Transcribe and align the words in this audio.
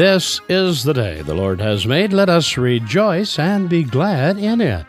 This 0.00 0.40
is 0.48 0.82
the 0.82 0.94
day 0.94 1.20
the 1.20 1.34
Lord 1.34 1.60
has 1.60 1.86
made. 1.86 2.14
Let 2.14 2.30
us 2.30 2.56
rejoice 2.56 3.38
and 3.38 3.68
be 3.68 3.82
glad 3.82 4.38
in 4.38 4.62
it. 4.62 4.86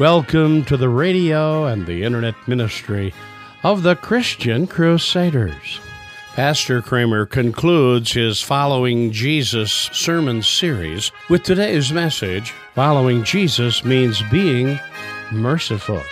Welcome 0.00 0.64
to 0.64 0.76
the 0.76 0.88
radio 0.88 1.66
and 1.66 1.86
the 1.86 2.02
internet 2.02 2.34
ministry 2.48 3.14
of 3.62 3.84
the 3.84 3.94
Christian 3.94 4.66
Crusaders. 4.66 5.78
Pastor 6.34 6.82
Kramer 6.82 7.24
concludes 7.24 8.14
his 8.14 8.42
Following 8.42 9.12
Jesus 9.12 9.70
sermon 9.70 10.42
series 10.42 11.12
with 11.30 11.44
today's 11.44 11.92
message 11.92 12.50
Following 12.74 13.22
Jesus 13.22 13.84
means 13.84 14.24
being 14.28 14.80
merciful. 15.30 16.02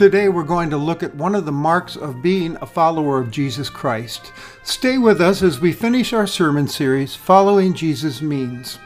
Today 0.00 0.30
we're 0.30 0.44
going 0.44 0.70
to 0.70 0.78
look 0.78 1.02
at 1.02 1.14
one 1.14 1.34
of 1.34 1.44
the 1.44 1.52
marks 1.52 1.94
of 1.94 2.22
being 2.22 2.56
a 2.62 2.66
follower 2.66 3.20
of 3.20 3.30
Jesus 3.30 3.68
Christ. 3.68 4.32
Stay 4.62 4.96
with 4.96 5.20
us 5.20 5.42
as 5.42 5.60
we 5.60 5.74
finish 5.74 6.14
our 6.14 6.26
sermon 6.26 6.68
series, 6.68 7.14
Following 7.14 7.74
Jesus 7.74 8.22
Means. 8.22 8.78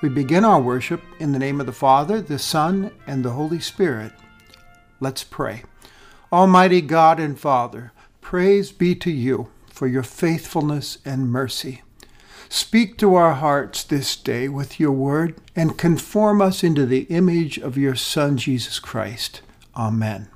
We 0.00 0.08
begin 0.08 0.46
our 0.46 0.58
worship 0.58 1.02
in 1.18 1.32
the 1.32 1.38
name 1.38 1.60
of 1.60 1.66
the 1.66 1.72
Father, 1.74 2.22
the 2.22 2.38
Son, 2.38 2.90
and 3.06 3.22
the 3.22 3.32
Holy 3.32 3.60
Spirit. 3.60 4.10
Let's 5.00 5.22
pray. 5.22 5.64
Almighty 6.32 6.80
God 6.80 7.20
and 7.20 7.38
Father, 7.38 7.92
praise 8.22 8.72
be 8.72 8.94
to 8.94 9.10
you 9.10 9.50
for 9.70 9.86
your 9.86 10.02
faithfulness 10.02 10.96
and 11.04 11.30
mercy. 11.30 11.82
Speak 12.48 12.96
to 12.96 13.16
our 13.16 13.34
hearts 13.34 13.82
this 13.82 14.16
day 14.16 14.48
with 14.48 14.80
your 14.80 14.92
word 14.92 15.34
and 15.54 15.76
conform 15.76 16.40
us 16.40 16.64
into 16.64 16.86
the 16.86 17.02
image 17.10 17.58
of 17.58 17.76
your 17.76 17.94
Son, 17.94 18.38
Jesus 18.38 18.78
Christ. 18.78 19.42
Amen. 19.76 20.28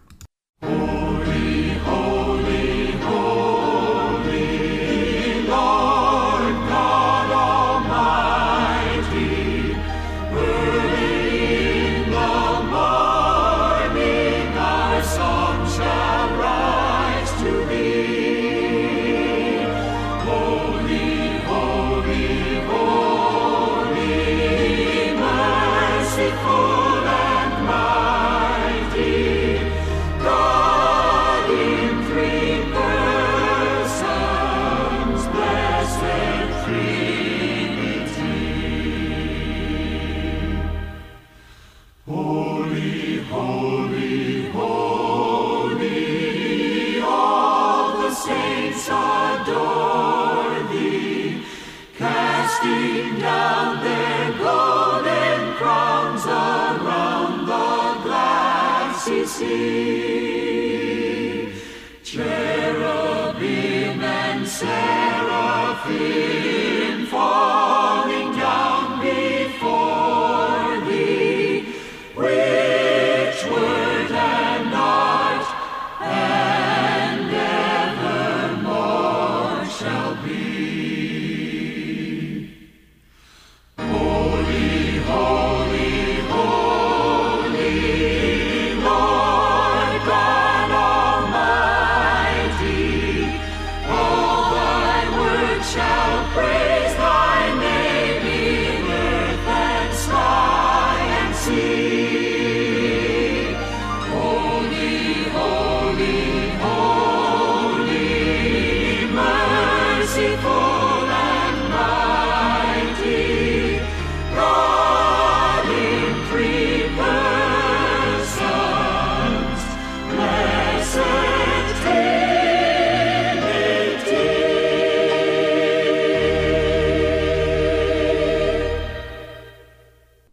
Cherubim 0.62 1.01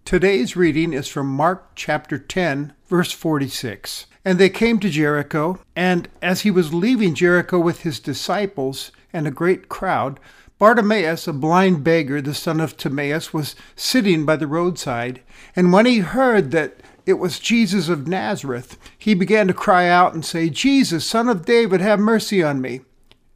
Today's 0.09 0.55
reading 0.55 0.91
is 0.91 1.07
from 1.07 1.27
Mark 1.27 1.75
chapter 1.75 2.17
10, 2.17 2.73
verse 2.87 3.11
46. 3.11 4.07
And 4.25 4.39
they 4.39 4.49
came 4.49 4.79
to 4.79 4.89
Jericho, 4.89 5.59
and 5.75 6.09
as 6.19 6.41
he 6.41 6.49
was 6.49 6.73
leaving 6.73 7.13
Jericho 7.13 7.59
with 7.59 7.81
his 7.81 7.99
disciples 7.99 8.91
and 9.13 9.27
a 9.27 9.29
great 9.29 9.69
crowd, 9.69 10.19
Bartimaeus, 10.57 11.27
a 11.27 11.33
blind 11.33 11.83
beggar, 11.83 12.23
the 12.23 12.33
son 12.33 12.59
of 12.59 12.75
Timaeus, 12.75 13.35
was 13.35 13.55
sitting 13.75 14.25
by 14.25 14.35
the 14.35 14.47
roadside. 14.47 15.21
And 15.55 15.71
when 15.71 15.85
he 15.85 15.99
heard 15.99 16.49
that 16.53 16.77
it 17.05 17.19
was 17.19 17.37
Jesus 17.37 17.87
of 17.87 18.07
Nazareth, 18.07 18.79
he 18.97 19.13
began 19.13 19.47
to 19.47 19.53
cry 19.53 19.87
out 19.87 20.15
and 20.15 20.25
say, 20.25 20.49
Jesus, 20.49 21.05
son 21.05 21.29
of 21.29 21.45
David, 21.45 21.81
have 21.81 21.99
mercy 21.99 22.41
on 22.41 22.61
me. 22.61 22.81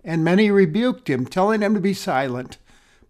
And 0.03 0.23
many 0.23 0.49
rebuked 0.49 1.07
him, 1.07 1.27
telling 1.27 1.61
him 1.61 1.75
to 1.75 1.79
be 1.79 1.93
silent. 1.93 2.57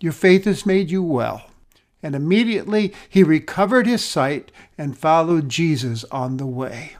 your 0.00 0.12
faith 0.12 0.44
has 0.44 0.66
made 0.66 0.90
you 0.90 1.02
well. 1.02 1.46
And 2.02 2.14
immediately 2.14 2.94
he 3.08 3.22
recovered 3.22 3.86
his 3.86 4.04
sight 4.04 4.50
and 4.78 4.96
followed 4.96 5.48
Jesus 5.48 6.04
on 6.10 6.38
the 6.38 6.46
way. 6.46 6.96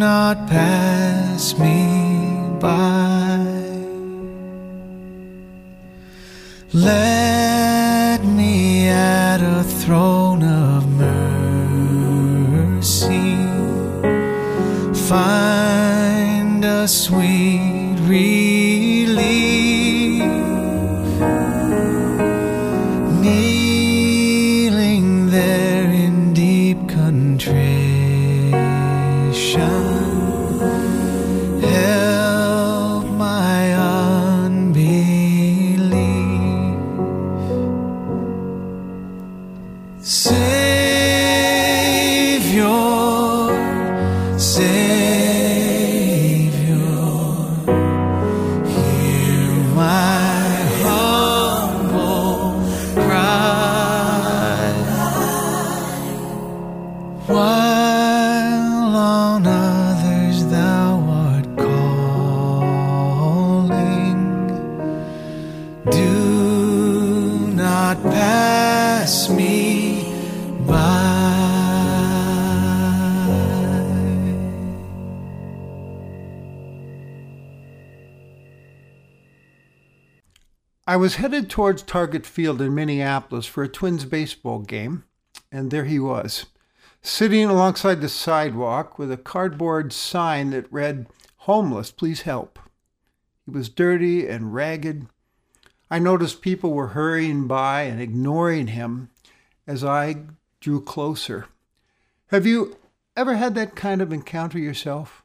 not 0.00 0.48
pass 0.48 1.58
me 1.58 1.76
by. 2.58 3.36
Let 6.72 7.09
cry. 53.38 53.59
Was 81.00 81.14
headed 81.14 81.48
towards 81.48 81.82
Target 81.82 82.26
Field 82.26 82.60
in 82.60 82.74
Minneapolis 82.74 83.46
for 83.46 83.62
a 83.62 83.68
Twins 83.68 84.04
baseball 84.04 84.58
game, 84.58 85.04
and 85.50 85.70
there 85.70 85.86
he 85.86 85.98
was, 85.98 86.44
sitting 87.00 87.48
alongside 87.48 88.02
the 88.02 88.08
sidewalk 88.08 88.98
with 88.98 89.10
a 89.10 89.16
cardboard 89.16 89.94
sign 89.94 90.50
that 90.50 90.70
read, 90.70 91.06
Homeless, 91.38 91.90
please 91.90 92.22
help. 92.22 92.58
He 93.46 93.50
was 93.50 93.70
dirty 93.70 94.28
and 94.28 94.52
ragged. 94.52 95.06
I 95.90 95.98
noticed 95.98 96.42
people 96.42 96.74
were 96.74 96.88
hurrying 96.88 97.46
by 97.46 97.82
and 97.82 97.98
ignoring 97.98 98.66
him 98.66 99.08
as 99.66 99.82
I 99.82 100.16
drew 100.60 100.82
closer. 100.82 101.46
Have 102.26 102.44
you 102.44 102.76
ever 103.16 103.36
had 103.36 103.54
that 103.54 103.74
kind 103.74 104.02
of 104.02 104.12
encounter 104.12 104.58
yourself? 104.58 105.24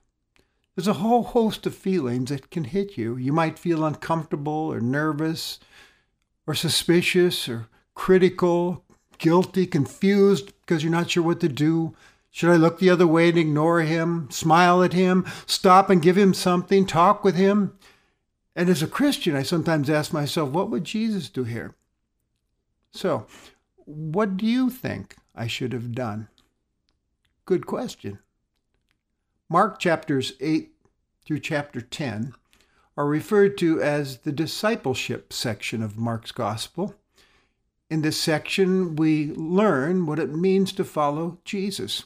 There's 0.75 0.87
a 0.87 0.93
whole 0.93 1.23
host 1.23 1.65
of 1.65 1.73
feelings 1.73 2.29
that 2.29 2.51
can 2.51 2.65
hit 2.65 2.97
you. 2.97 3.15
You 3.15 3.31
might 3.31 3.57
feel 3.57 3.85
uncomfortable 3.85 4.51
or 4.51 4.81
nervous 4.81 5.59
or 6.45 6.53
suspicious 6.53 7.47
or 7.47 7.67
critical, 7.93 8.83
guilty, 9.17 9.65
confused 9.65 10.51
because 10.61 10.83
you're 10.83 10.91
not 10.91 11.09
sure 11.09 11.23
what 11.23 11.39
to 11.39 11.47
do. 11.47 11.95
Should 12.29 12.49
I 12.49 12.57
look 12.57 12.79
the 12.79 12.89
other 12.89 13.07
way 13.07 13.29
and 13.29 13.37
ignore 13.37 13.79
him, 13.81 14.29
smile 14.29 14.83
at 14.83 14.91
him, 14.91 15.25
stop 15.45 15.89
and 15.89 16.01
give 16.01 16.17
him 16.17 16.33
something, 16.33 16.85
talk 16.85 17.23
with 17.23 17.35
him? 17.35 17.77
And 18.53 18.69
as 18.69 18.83
a 18.83 18.87
Christian, 18.87 19.35
I 19.35 19.43
sometimes 19.43 19.89
ask 19.89 20.11
myself, 20.11 20.49
what 20.49 20.69
would 20.69 20.83
Jesus 20.83 21.29
do 21.29 21.45
here? 21.45 21.75
So, 22.91 23.27
what 23.85 24.35
do 24.35 24.45
you 24.45 24.69
think 24.69 25.15
I 25.33 25.47
should 25.47 25.71
have 25.71 25.93
done? 25.93 26.27
Good 27.45 27.65
question. 27.65 28.19
Mark 29.47 29.77
chapters 29.77 30.33
8 30.39 30.71
through 31.23 31.39
chapter 31.39 31.79
10 31.79 32.33
are 32.97 33.05
referred 33.05 33.59
to 33.59 33.79
as 33.79 34.17
the 34.19 34.31
discipleship 34.31 35.31
section 35.31 35.83
of 35.83 35.99
Mark's 35.99 36.31
gospel. 36.31 36.95
In 37.87 38.01
this 38.01 38.19
section, 38.19 38.95
we 38.95 39.33
learn 39.33 40.07
what 40.07 40.17
it 40.17 40.33
means 40.33 40.73
to 40.73 40.83
follow 40.83 41.37
Jesus. 41.45 42.05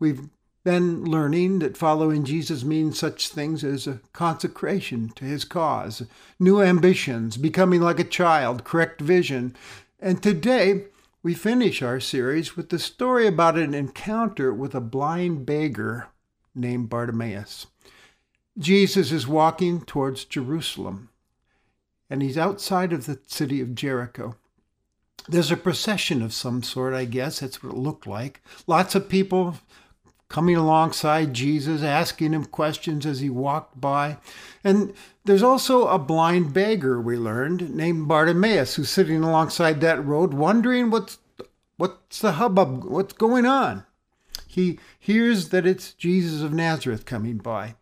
We've 0.00 0.28
been 0.64 1.04
learning 1.04 1.60
that 1.60 1.76
following 1.76 2.24
Jesus 2.24 2.64
means 2.64 2.98
such 2.98 3.28
things 3.28 3.62
as 3.62 3.86
a 3.86 4.00
consecration 4.12 5.10
to 5.10 5.24
his 5.24 5.44
cause, 5.44 6.02
new 6.40 6.60
ambitions, 6.60 7.36
becoming 7.36 7.80
like 7.80 8.00
a 8.00 8.04
child, 8.04 8.64
correct 8.64 9.00
vision. 9.00 9.54
And 10.00 10.20
today, 10.20 10.86
we 11.22 11.32
finish 11.32 11.80
our 11.80 12.00
series 12.00 12.56
with 12.56 12.70
the 12.70 12.80
story 12.80 13.28
about 13.28 13.56
an 13.56 13.72
encounter 13.72 14.52
with 14.52 14.74
a 14.74 14.80
blind 14.80 15.46
beggar 15.46 16.08
named 16.56 16.88
Bartimaeus. 16.88 17.66
Jesus 18.58 19.12
is 19.12 19.28
walking 19.28 19.82
towards 19.82 20.24
Jerusalem, 20.24 21.10
and 22.08 22.22
he's 22.22 22.38
outside 22.38 22.92
of 22.92 23.06
the 23.06 23.18
city 23.26 23.60
of 23.60 23.74
Jericho. 23.74 24.36
There's 25.28 25.50
a 25.50 25.56
procession 25.56 26.22
of 26.22 26.32
some 26.32 26.62
sort, 26.62 26.94
I 26.94 27.04
guess. 27.04 27.40
That's 27.40 27.62
what 27.62 27.72
it 27.72 27.78
looked 27.78 28.06
like. 28.06 28.42
Lots 28.66 28.94
of 28.94 29.08
people 29.08 29.56
coming 30.28 30.56
alongside 30.56 31.34
Jesus, 31.34 31.82
asking 31.82 32.32
him 32.32 32.44
questions 32.44 33.06
as 33.06 33.20
he 33.20 33.30
walked 33.30 33.80
by. 33.80 34.18
And 34.64 34.92
there's 35.24 35.42
also 35.42 35.86
a 35.88 35.98
blind 35.98 36.52
beggar, 36.52 37.00
we 37.00 37.16
learned, 37.16 37.74
named 37.74 38.08
Bartimaeus, 38.08 38.74
who's 38.74 38.90
sitting 38.90 39.22
alongside 39.22 39.80
that 39.80 40.04
road, 40.04 40.34
wondering 40.34 40.90
what's, 40.90 41.18
what's 41.76 42.20
the 42.20 42.32
hubbub, 42.32 42.84
what's 42.84 43.12
going 43.12 43.46
on. 43.46 43.84
He 44.56 44.78
hears 44.98 45.50
that 45.50 45.66
it's 45.66 45.92
Jesus 45.92 46.40
of 46.40 46.50
Nazareth 46.50 47.04
coming 47.04 47.36
by. 47.36 47.74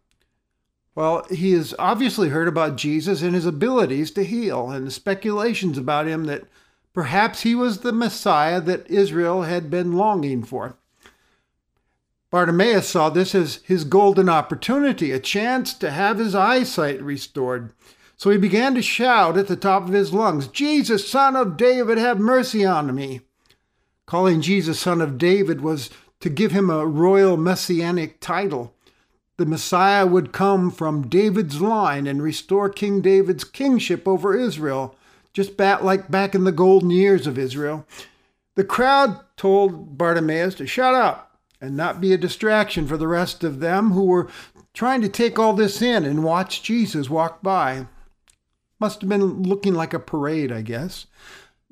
Well, 0.97 1.25
he 1.31 1.53
has 1.53 1.73
obviously 1.79 2.31
heard 2.31 2.49
about 2.49 2.75
Jesus 2.75 3.23
and 3.23 3.33
his 3.33 3.47
abilities 3.47 4.11
to 4.11 4.25
heal, 4.25 4.73
and 4.73 4.85
the 4.85 4.91
speculations 4.91 5.79
about 5.79 6.09
him 6.09 6.25
that 6.25 6.49
perhaps 6.93 7.43
he 7.43 7.55
was 7.55 7.79
the 7.79 7.93
Messiah 7.93 8.61
that 8.63 8.91
Israel 8.91 9.43
had 9.43 9.71
been 9.71 9.93
longing 9.93 10.43
for. 10.43 10.77
Bartimaeus 12.33 12.89
saw 12.89 13.09
this 13.09 13.37
as 13.37 13.61
his 13.63 13.85
golden 13.85 14.29
opportunity, 14.29 15.13
a 15.13 15.21
chance 15.21 15.75
to 15.75 15.93
have 15.93 16.19
his 16.19 16.35
eyesight 16.35 17.01
restored. 17.01 17.73
So 18.17 18.31
he 18.31 18.37
began 18.37 18.75
to 18.75 18.83
shout 18.83 19.37
at 19.37 19.47
the 19.47 19.55
top 19.55 19.85
of 19.85 19.95
his 19.95 20.13
lungs, 20.13 20.49
Jesus, 20.49 21.09
son 21.09 21.37
of 21.37 21.57
David, 21.57 21.99
have 21.99 22.19
mercy 22.19 22.65
on 22.65 22.93
me. 22.93 23.21
Calling 24.07 24.41
Jesus 24.43 24.81
son 24.81 25.01
of 25.01 25.19
David 25.19 25.61
was 25.61 25.89
to 26.25 26.31
give 26.31 26.53
him 26.53 26.71
a 26.71 26.87
royal 26.87 27.37
messianic 27.37 28.19
title. 28.19 28.73
The 29.37 29.45
Messiah 29.45 30.07
would 30.07 30.33
come 30.33 30.71
from 30.71 31.07
David's 31.07 31.61
line 31.61 32.07
and 32.07 32.23
restore 32.23 32.71
King 32.71 33.03
David's 33.03 33.45
kingship 33.45 34.09
over 34.09 34.35
Israel, 34.35 34.97
just 35.35 35.59
like 35.61 36.11
back 36.11 36.35
in 36.35 36.45
the 36.45 36.51
golden 36.51 36.89
years 36.89 37.27
of 37.27 37.37
Israel. 37.37 37.87
The 38.55 38.65
crowd 38.65 39.21
told 39.37 39.99
Bartimaeus 39.99 40.55
to 40.55 40.67
shut 40.67 40.95
up 40.95 41.39
and 41.61 41.77
not 41.77 42.01
be 42.01 42.15
a 42.15 42.17
distraction 42.17 42.87
for 42.87 42.97
the 42.97 43.07
rest 43.07 43.45
of 43.45 43.61
them 43.61 43.91
who 43.91 44.05
were 44.07 44.31
trying 44.73 45.03
to 45.03 45.11
take 45.11 45.39
all 45.39 45.53
this 45.53 45.83
in 45.83 46.07
and 46.07 46.25
watch 46.25 46.63
Jesus 46.63 47.11
walk 47.11 47.43
by. 47.43 47.87
Must 48.81 49.03
have 49.03 49.11
been 49.11 49.43
looking 49.43 49.75
like 49.75 49.93
a 49.93 49.99
parade, 49.99 50.51
I 50.51 50.63
guess. 50.63 51.05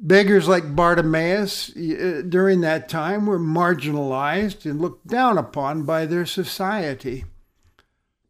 Beggars 0.05 0.49
like 0.49 0.75
Bartimaeus 0.75 1.71
uh, 1.77 2.23
during 2.29 2.61
that 2.61 2.89
time 2.89 3.25
were 3.25 3.39
marginalized 3.39 4.69
and 4.69 4.81
looked 4.81 5.07
down 5.07 5.39
upon 5.39 5.85
by 5.85 6.07
their 6.07 6.27
society. 6.27 7.25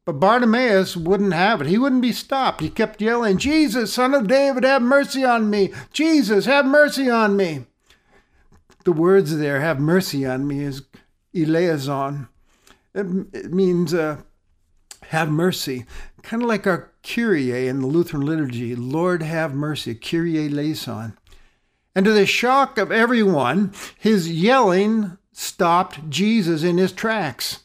But 0.04 0.20
Bartimaeus 0.20 0.98
wouldn't 0.98 1.32
have 1.32 1.62
it. 1.62 1.68
He 1.68 1.78
wouldn't 1.78 2.02
be 2.02 2.12
stopped. 2.12 2.60
He 2.60 2.68
kept 2.68 3.00
yelling, 3.00 3.38
Jesus, 3.38 3.90
son 3.90 4.12
of 4.12 4.26
David, 4.26 4.64
have 4.64 4.82
mercy 4.82 5.24
on 5.24 5.48
me. 5.48 5.72
Jesus, 5.94 6.44
have 6.44 6.66
mercy 6.66 7.08
on 7.08 7.36
me. 7.36 7.64
The 8.84 8.92
words 8.92 9.38
there, 9.38 9.60
have 9.60 9.80
mercy 9.80 10.26
on 10.26 10.46
me, 10.46 10.64
is 10.64 10.82
eleison. 11.34 12.28
It, 12.94 13.06
it 13.32 13.52
means 13.54 13.94
uh, 13.94 14.18
have 15.04 15.30
mercy. 15.30 15.86
Kind 16.22 16.42
of 16.42 16.48
like 16.48 16.66
our 16.66 16.92
Kyrie 17.02 17.66
in 17.66 17.80
the 17.80 17.86
Lutheran 17.86 18.26
liturgy, 18.26 18.74
Lord 18.74 19.22
have 19.22 19.54
mercy, 19.54 19.94
Kyrie 19.94 20.46
eleison. 20.46 21.16
And 21.94 22.04
to 22.06 22.12
the 22.12 22.26
shock 22.26 22.78
of 22.78 22.90
everyone, 22.90 23.72
his 23.98 24.30
yelling 24.30 25.18
stopped 25.32 26.08
Jesus 26.08 26.62
in 26.62 26.78
his 26.78 26.92
tracks. 26.92 27.60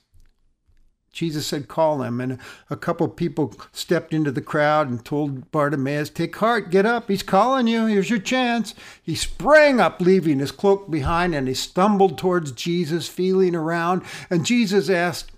Jesus 1.17 1.47
said, 1.47 1.67
Call 1.67 2.03
him. 2.03 2.21
And 2.21 2.37
a 2.69 2.75
couple 2.75 3.07
people 3.07 3.55
stepped 3.71 4.13
into 4.13 4.31
the 4.31 4.41
crowd 4.41 4.87
and 4.87 5.03
told 5.03 5.49
Bartimaeus, 5.51 6.11
Take 6.11 6.35
heart, 6.35 6.69
get 6.69 6.85
up. 6.85 7.07
He's 7.07 7.23
calling 7.23 7.65
you. 7.65 7.87
Here's 7.87 8.11
your 8.11 8.19
chance. 8.19 8.75
He 9.01 9.15
sprang 9.15 9.79
up, 9.79 9.99
leaving 9.99 10.37
his 10.37 10.51
cloak 10.51 10.91
behind, 10.91 11.33
and 11.33 11.47
he 11.47 11.55
stumbled 11.55 12.19
towards 12.19 12.51
Jesus, 12.51 13.07
feeling 13.07 13.55
around. 13.55 14.03
And 14.29 14.45
Jesus 14.45 14.91
asked, 14.91 15.31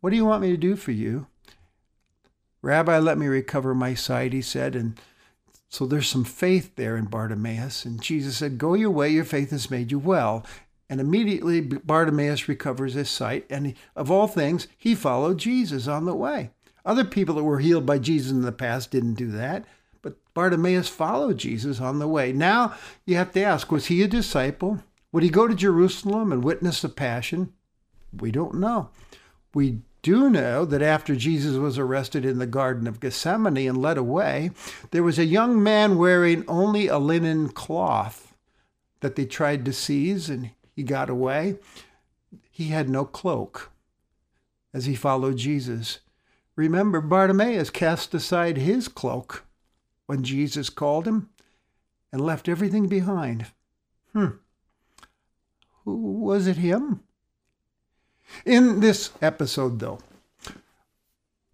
What 0.00 0.10
do 0.10 0.16
you 0.16 0.26
want 0.26 0.42
me 0.42 0.50
to 0.50 0.58
do 0.58 0.76
for 0.76 0.92
you? 0.92 1.26
Rabbi, 2.60 2.98
let 2.98 3.16
me 3.16 3.26
recover 3.26 3.74
my 3.74 3.94
sight, 3.94 4.34
he 4.34 4.42
said. 4.42 4.76
And 4.76 5.00
so 5.72 5.86
there's 5.86 6.06
some 6.06 6.24
faith 6.24 6.76
there 6.76 6.98
in 6.98 7.06
Bartimaeus. 7.06 7.86
And 7.86 8.02
Jesus 8.02 8.36
said, 8.36 8.58
Go 8.58 8.74
your 8.74 8.90
way, 8.90 9.08
your 9.08 9.24
faith 9.24 9.52
has 9.52 9.70
made 9.70 9.90
you 9.90 9.98
well. 9.98 10.44
And 10.90 11.00
immediately 11.00 11.62
Bartimaeus 11.62 12.46
recovers 12.46 12.92
his 12.92 13.08
sight, 13.08 13.46
and 13.48 13.72
of 13.96 14.10
all 14.10 14.28
things, 14.28 14.68
he 14.76 14.94
followed 14.94 15.38
Jesus 15.38 15.88
on 15.88 16.04
the 16.04 16.14
way. 16.14 16.50
Other 16.84 17.04
people 17.04 17.36
that 17.36 17.44
were 17.44 17.60
healed 17.60 17.86
by 17.86 17.98
Jesus 17.98 18.30
in 18.30 18.42
the 18.42 18.52
past 18.52 18.90
didn't 18.90 19.14
do 19.14 19.30
that, 19.30 19.64
but 20.02 20.18
Bartimaeus 20.34 20.88
followed 20.88 21.38
Jesus 21.38 21.80
on 21.80 22.00
the 22.00 22.08
way. 22.08 22.32
Now 22.34 22.74
you 23.06 23.16
have 23.16 23.32
to 23.32 23.42
ask 23.42 23.72
was 23.72 23.86
he 23.86 24.02
a 24.02 24.08
disciple? 24.08 24.82
Would 25.10 25.22
he 25.22 25.30
go 25.30 25.48
to 25.48 25.54
Jerusalem 25.54 26.32
and 26.32 26.44
witness 26.44 26.82
the 26.82 26.90
passion? 26.90 27.54
We 28.12 28.30
don't 28.30 28.56
know. 28.56 28.90
We 29.54 29.78
do 30.02 30.10
you 30.10 30.30
know 30.30 30.64
that 30.64 30.82
after 30.82 31.14
Jesus 31.14 31.56
was 31.56 31.78
arrested 31.78 32.24
in 32.24 32.38
the 32.38 32.46
Garden 32.46 32.88
of 32.88 32.98
Gethsemane 32.98 33.68
and 33.68 33.80
led 33.80 33.96
away, 33.96 34.50
there 34.90 35.04
was 35.04 35.18
a 35.18 35.24
young 35.24 35.62
man 35.62 35.96
wearing 35.96 36.44
only 36.48 36.88
a 36.88 36.98
linen 36.98 37.48
cloth 37.48 38.34
that 39.00 39.14
they 39.14 39.24
tried 39.24 39.64
to 39.64 39.72
seize, 39.72 40.28
and 40.28 40.50
he 40.74 40.82
got 40.82 41.08
away. 41.08 41.58
He 42.50 42.68
had 42.68 42.88
no 42.88 43.04
cloak 43.04 43.70
as 44.74 44.86
he 44.86 44.96
followed 44.96 45.36
Jesus. 45.36 46.00
Remember, 46.56 47.00
Bartimaeus 47.00 47.70
cast 47.70 48.12
aside 48.12 48.56
his 48.56 48.88
cloak 48.88 49.44
when 50.06 50.24
Jesus 50.24 50.68
called 50.68 51.06
him 51.06 51.30
and 52.10 52.20
left 52.20 52.48
everything 52.48 52.88
behind. 52.88 53.46
Hmm. 54.12 54.36
Who 55.84 55.96
was 55.96 56.46
it 56.46 56.56
him? 56.56 57.00
In 58.44 58.80
this 58.80 59.10
episode, 59.20 59.78
though, 59.78 59.98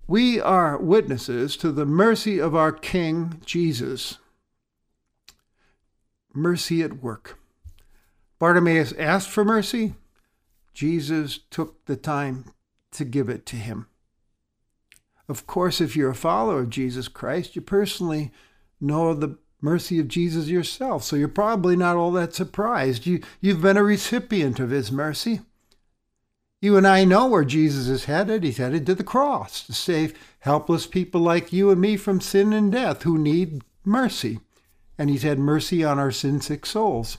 we 0.06 0.40
are 0.40 0.78
witnesses 0.78 1.56
to 1.58 1.70
the 1.70 1.84
mercy 1.84 2.38
of 2.38 2.54
our 2.54 2.72
King 2.72 3.40
Jesus. 3.44 4.18
Mercy 6.32 6.82
at 6.82 7.02
work. 7.02 7.38
Bartimaeus 8.38 8.92
asked 8.98 9.28
for 9.28 9.44
mercy. 9.44 9.94
Jesus 10.72 11.40
took 11.50 11.84
the 11.86 11.96
time 11.96 12.46
to 12.92 13.04
give 13.04 13.28
it 13.28 13.44
to 13.46 13.56
him. 13.56 13.88
Of 15.28 15.46
course, 15.46 15.80
if 15.80 15.94
you're 15.94 16.10
a 16.10 16.14
follower 16.14 16.60
of 16.60 16.70
Jesus 16.70 17.08
Christ, 17.08 17.54
you 17.54 17.60
personally 17.60 18.30
know 18.80 19.12
the 19.12 19.36
mercy 19.60 19.98
of 19.98 20.08
Jesus 20.08 20.46
yourself, 20.46 21.02
so 21.02 21.16
you're 21.16 21.28
probably 21.28 21.76
not 21.76 21.96
all 21.96 22.12
that 22.12 22.32
surprised. 22.32 23.06
You, 23.06 23.20
you've 23.40 23.60
been 23.60 23.76
a 23.76 23.82
recipient 23.82 24.58
of 24.60 24.70
his 24.70 24.90
mercy. 24.90 25.40
You 26.60 26.76
and 26.76 26.86
I 26.86 27.04
know 27.04 27.26
where 27.26 27.44
Jesus 27.44 27.86
is 27.86 28.06
headed. 28.06 28.42
He's 28.42 28.56
headed 28.56 28.84
to 28.86 28.94
the 28.94 29.04
cross 29.04 29.62
to 29.64 29.72
save 29.72 30.18
helpless 30.40 30.86
people 30.86 31.20
like 31.20 31.52
you 31.52 31.70
and 31.70 31.80
me 31.80 31.96
from 31.96 32.20
sin 32.20 32.52
and 32.52 32.72
death 32.72 33.04
who 33.04 33.16
need 33.16 33.62
mercy. 33.84 34.40
And 34.98 35.08
he's 35.08 35.22
had 35.22 35.38
mercy 35.38 35.84
on 35.84 36.00
our 36.00 36.10
sin 36.10 36.40
sick 36.40 36.66
souls. 36.66 37.18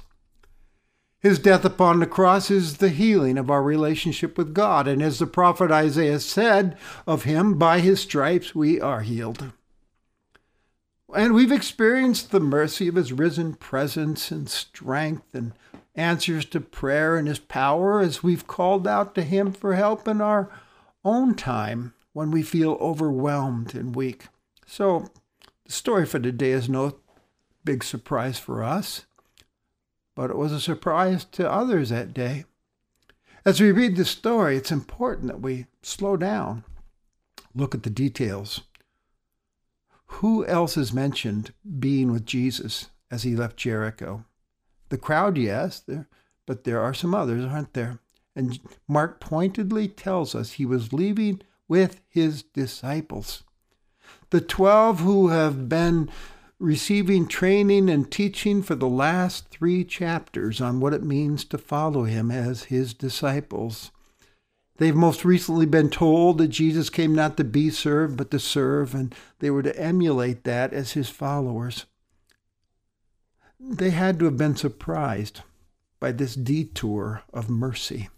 His 1.22 1.40
death 1.40 1.64
upon 1.64 2.00
the 2.00 2.08
cross 2.08 2.52
is 2.52 2.78
the 2.78 2.90
healing 2.90 3.38
of 3.38 3.50
our 3.50 3.64
relationship 3.64 4.38
with 4.38 4.54
God. 4.54 4.88
And 4.88 5.02
as 5.02 5.20
the 5.20 5.28
prophet 5.28 5.72
Isaiah 5.72 6.20
said 6.20 6.78
of 7.08 7.24
him, 7.24 7.58
by 7.58 7.80
his 7.80 8.02
stripes 8.02 8.54
we 8.54 8.80
are 8.80 9.02
healed. 9.02 9.52
And 11.14 11.34
we've 11.34 11.52
experienced 11.52 12.32
the 12.32 12.40
mercy 12.40 12.88
of 12.88 12.96
his 12.96 13.12
risen 13.12 13.56
presence 13.56 14.32
and 14.32 14.50
strength 14.50 15.34
and 15.34 15.54
answers 16.00 16.46
to 16.46 16.62
prayer 16.62 17.18
and 17.18 17.28
his 17.28 17.40
power 17.40 18.00
as 18.00 18.24
we've 18.24 18.48
called 18.48 18.88
out 18.88 19.14
to 19.14 19.22
him 19.22 19.52
for 19.52 19.76
help 19.76 20.08
in 20.08 20.22
our 20.22 20.50
own 21.04 21.36
time 21.36 21.94
when 22.14 22.32
we 22.32 22.42
feel 22.42 22.78
overwhelmed 22.80 23.76
and 23.76 23.96
weak. 23.96 24.28
So, 24.66 25.10
the 25.66 25.72
story 25.72 26.06
for 26.06 26.20
today 26.20 26.52
is 26.52 26.70
no 26.70 26.96
big 27.66 27.84
surprise 27.84 28.40
for 28.40 28.64
us, 28.64 29.06
but 30.16 30.30
it 30.30 30.38
was 30.38 30.54
a 30.54 30.62
surprise 30.62 31.26
to 31.26 31.52
others 31.52 31.90
that 31.90 32.14
day. 32.14 32.46
As 33.46 33.60
we 33.60 33.72
read 33.72 33.96
the 33.96 34.06
story, 34.06 34.58
it's 34.58 34.72
important 34.72 35.28
that 35.28 35.42
we 35.42 35.68
slow 35.82 36.18
down, 36.18 36.64
look 37.54 37.76
at 37.76 37.84
the 37.84 37.90
details. 37.90 38.62
Who 40.06 40.46
else 40.46 40.78
is 40.78 40.94
mentioned 40.94 41.54
being 41.80 42.12
with 42.12 42.26
Jesus 42.26 42.90
as 43.12 43.24
he 43.24 43.36
left 43.36 43.58
Jericho? 43.58 44.26
The 44.90 44.98
crowd, 44.98 45.38
yes, 45.38 45.80
there, 45.80 46.08
but 46.46 46.64
there 46.64 46.82
are 46.82 46.94
some 46.94 47.14
others, 47.16 47.46
aren't 47.46 47.74
there? 47.74 48.00
And 48.36 48.60
Mark 48.88 49.20
pointedly 49.20 49.88
tells 49.88 50.36
us 50.36 50.54
he 50.54 50.66
was 50.66 50.94
leaving 50.94 51.42
with 51.68 52.02
his 52.10 52.44
disciples. 52.44 53.44
The 54.32 54.42
12 54.42 55.00
who 55.00 55.28
have 55.30 55.70
been 55.70 56.10
receiving 56.60 57.28
training 57.28 57.90
and 57.90 58.12
teaching 58.12 58.62
for 58.62 58.76
the 58.76 58.88
last 58.88 59.50
three 59.50 59.84
chapters 59.86 60.60
on 60.60 60.80
what 60.80 60.94
it 60.94 61.04
means 61.04 61.46
to 61.46 61.58
follow 61.58 62.04
him 62.04 62.30
as 62.30 62.66
his 62.66 62.94
disciples. 62.94 63.92
They've 64.78 64.96
most 64.96 65.26
recently 65.26 65.66
been 65.66 65.90
told 65.90 66.38
that 66.38 66.48
Jesus 66.50 66.90
came 66.90 67.14
not 67.14 67.38
to 67.38 67.44
be 67.44 67.70
served, 67.70 68.18
but 68.18 68.32
to 68.32 68.40
serve, 68.40 68.94
and 68.96 69.14
they 69.40 69.50
were 69.50 69.64
to 69.64 69.78
emulate 69.78 70.44
that 70.46 70.74
as 70.74 70.94
his 70.94 71.10
followers. 71.10 71.86
They 73.60 73.90
had 73.90 74.20
to 74.20 74.26
have 74.26 74.38
been 74.38 74.56
surprised 74.56 75.42
by 76.00 76.14
this 76.14 76.36
detour 76.36 77.24
of 77.34 77.50
mercy. 77.50 78.10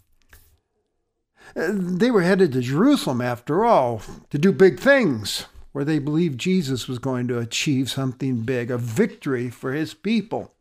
They 1.56 2.12
were 2.12 2.22
headed 2.22 2.52
to 2.54 2.62
Jerusalem, 2.62 3.22
after 3.22 3.66
all, 3.66 4.02
to 4.30 4.38
do 4.38 4.52
big 4.52 4.80
things, 4.80 5.48
where 5.72 5.84
they 5.84 6.00
believed 6.00 6.40
Jesus 6.40 6.88
was 6.88 7.00
going 7.00 7.28
to 7.28 7.40
achieve 7.40 7.90
something 7.90 8.42
big, 8.42 8.70
a 8.70 8.78
victory 8.78 9.50
for 9.50 9.74
his 9.74 9.94
people. 9.94 10.54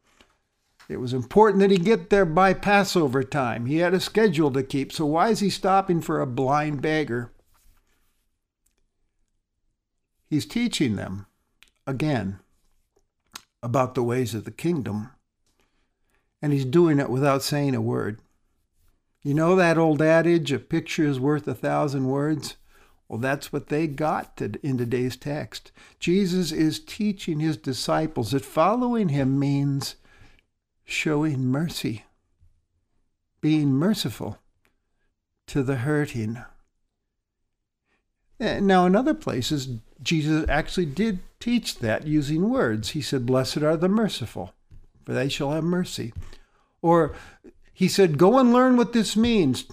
It 0.88 0.96
was 0.96 1.12
important 1.12 1.60
that 1.60 1.70
he 1.70 1.76
get 1.76 2.10
there 2.10 2.25
by 2.25 2.54
Passover 2.54 3.22
time. 3.22 3.66
He 3.66 3.76
had 3.76 3.94
a 3.94 4.00
schedule 4.00 4.50
to 4.52 4.62
keep, 4.62 4.92
so 4.92 5.06
why 5.06 5.28
is 5.28 5.40
he 5.40 5.50
stopping 5.50 6.00
for 6.00 6.20
a 6.20 6.26
blind 6.26 6.82
beggar? 6.82 7.30
He's 10.28 10.46
teaching 10.46 10.96
them 10.96 11.26
again 11.87 12.40
about 13.62 13.95
the 13.95 14.02
ways 14.02 14.35
of 14.35 14.45
the 14.45 14.50
kingdom. 14.50 15.11
And 16.43 16.52
he's 16.52 16.64
doing 16.64 16.99
it 16.99 17.11
without 17.11 17.43
saying 17.43 17.75
a 17.75 17.81
word. 17.81 18.21
You 19.23 19.35
know 19.35 19.55
that 19.57 19.76
old 19.76 20.00
adage, 20.00 20.50
a 20.50 20.59
picture 20.59 21.05
is 21.05 21.21
worth 21.21 21.47
a 21.47 21.55
thousand 21.55 22.07
words? 22.07 22.57
Well, 23.09 23.19
that's 23.19 23.52
what 23.52 23.69
they 23.69 23.87
got 23.87 24.37
to, 24.37 24.52
in 24.62 24.79
today's 24.79 25.17
text. 25.17 25.73
Jesus 25.99 26.52
is 26.52 26.79
teaching 26.79 27.40
his 27.40 27.57
disciples 27.57 28.31
that 28.31 28.45
following 28.45 29.09
him 29.09 29.38
means 29.38 29.97
showing 30.85 31.47
mercy, 31.47 32.05
being 33.40 33.73
merciful 33.73 34.38
to 35.49 35.62
the 35.62 35.76
hurting. 35.76 36.43
Eh, 38.38 38.61
now, 38.61 38.87
in 38.87 38.97
other 38.97 39.14
places, 39.14 39.81
Jesus 40.02 40.49
actually 40.49 40.87
did 40.87 41.21
teach 41.38 41.78
that 41.78 42.07
using 42.07 42.49
words. 42.49 42.90
He 42.90 43.02
said, 43.02 43.26
Blessed 43.26 43.59
are 43.59 43.76
the 43.76 43.88
merciful, 43.88 44.52
for 45.04 45.12
they 45.12 45.28
shall 45.28 45.52
have 45.52 45.64
mercy. 45.64 46.12
Or 46.83 47.14
he 47.73 47.88
said, 47.88 48.19
Go 48.19 48.38
and 48.38 48.52
learn 48.52 48.76
what 48.76 48.92
this 48.92 49.16
means. 49.16 49.64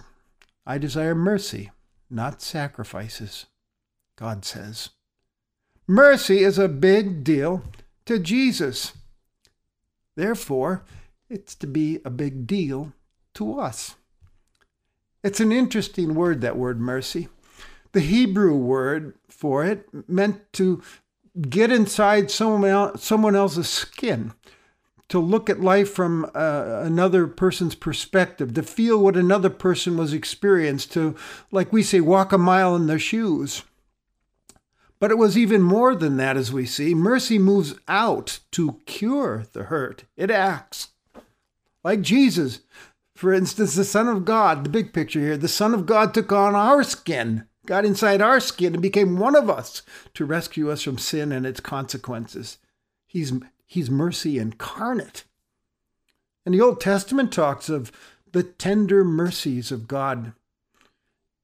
I 0.65 0.77
desire 0.77 1.15
mercy, 1.15 1.71
not 2.09 2.41
sacrifices, 2.41 3.45
God 4.17 4.43
says. 4.43 4.89
Mercy 5.87 6.43
is 6.43 6.59
a 6.59 6.67
big 6.67 7.23
deal 7.23 7.63
to 8.05 8.19
Jesus. 8.19 8.93
Therefore, 10.15 10.83
it's 11.29 11.55
to 11.55 11.67
be 11.67 11.99
a 12.03 12.09
big 12.09 12.47
deal 12.47 12.91
to 13.35 13.59
us. 13.59 13.95
It's 15.23 15.39
an 15.39 15.51
interesting 15.51 16.15
word, 16.15 16.41
that 16.41 16.57
word 16.57 16.79
mercy. 16.79 17.29
The 17.91 18.01
Hebrew 18.01 18.55
word 18.55 19.15
for 19.29 19.65
it 19.65 19.87
meant 20.09 20.51
to 20.53 20.81
get 21.49 21.71
inside 21.71 22.31
someone, 22.31 22.65
else's 23.35 23.69
skin, 23.69 24.33
to 25.09 25.19
look 25.19 25.49
at 25.49 25.61
life 25.61 25.91
from 25.91 26.25
uh, 26.35 26.81
another 26.83 27.27
person's 27.27 27.75
perspective, 27.75 28.53
to 28.55 28.63
feel 28.63 28.99
what 28.99 29.15
another 29.15 29.49
person 29.49 29.97
was 29.97 30.13
experienced, 30.13 30.91
to, 30.93 31.15
like 31.51 31.71
we 31.71 31.83
say, 31.83 32.01
walk 32.01 32.31
a 32.31 32.37
mile 32.37 32.75
in 32.75 32.87
their 32.87 32.99
shoes. 32.99 33.63
But 34.99 35.11
it 35.11 35.17
was 35.17 35.37
even 35.37 35.61
more 35.61 35.95
than 35.95 36.17
that, 36.17 36.37
as 36.37 36.51
we 36.51 36.65
see. 36.65 36.95
Mercy 36.95 37.37
moves 37.37 37.75
out 37.87 38.39
to 38.51 38.81
cure 38.85 39.45
the 39.53 39.65
hurt, 39.65 40.05
it 40.17 40.31
acts. 40.31 40.89
Like 41.83 42.01
Jesus, 42.01 42.61
for 43.15 43.31
instance, 43.31 43.75
the 43.75 43.85
Son 43.85 44.07
of 44.07 44.25
God, 44.25 44.63
the 44.63 44.69
big 44.69 44.93
picture 44.93 45.19
here, 45.19 45.37
the 45.37 45.47
Son 45.47 45.73
of 45.73 45.85
God 45.85 46.13
took 46.13 46.31
on 46.31 46.55
our 46.55 46.83
skin 46.83 47.45
got 47.67 47.85
inside 47.85 48.21
our 48.21 48.39
skin 48.39 48.73
and 48.73 48.81
became 48.81 49.17
one 49.17 49.35
of 49.35 49.49
us 49.49 49.83
to 50.15 50.25
rescue 50.25 50.71
us 50.71 50.81
from 50.81 50.97
sin 50.97 51.31
and 51.31 51.45
its 51.45 51.59
consequences. 51.59 52.57
He's, 53.05 53.33
he's 53.65 53.91
mercy 53.91 54.39
incarnate. 54.39 55.25
And 56.45 56.55
the 56.55 56.61
Old 56.61 56.81
Testament 56.81 57.31
talks 57.31 57.69
of 57.69 57.91
the 58.31 58.43
tender 58.43 59.03
mercies 59.03 59.71
of 59.71 59.87
God, 59.87 60.33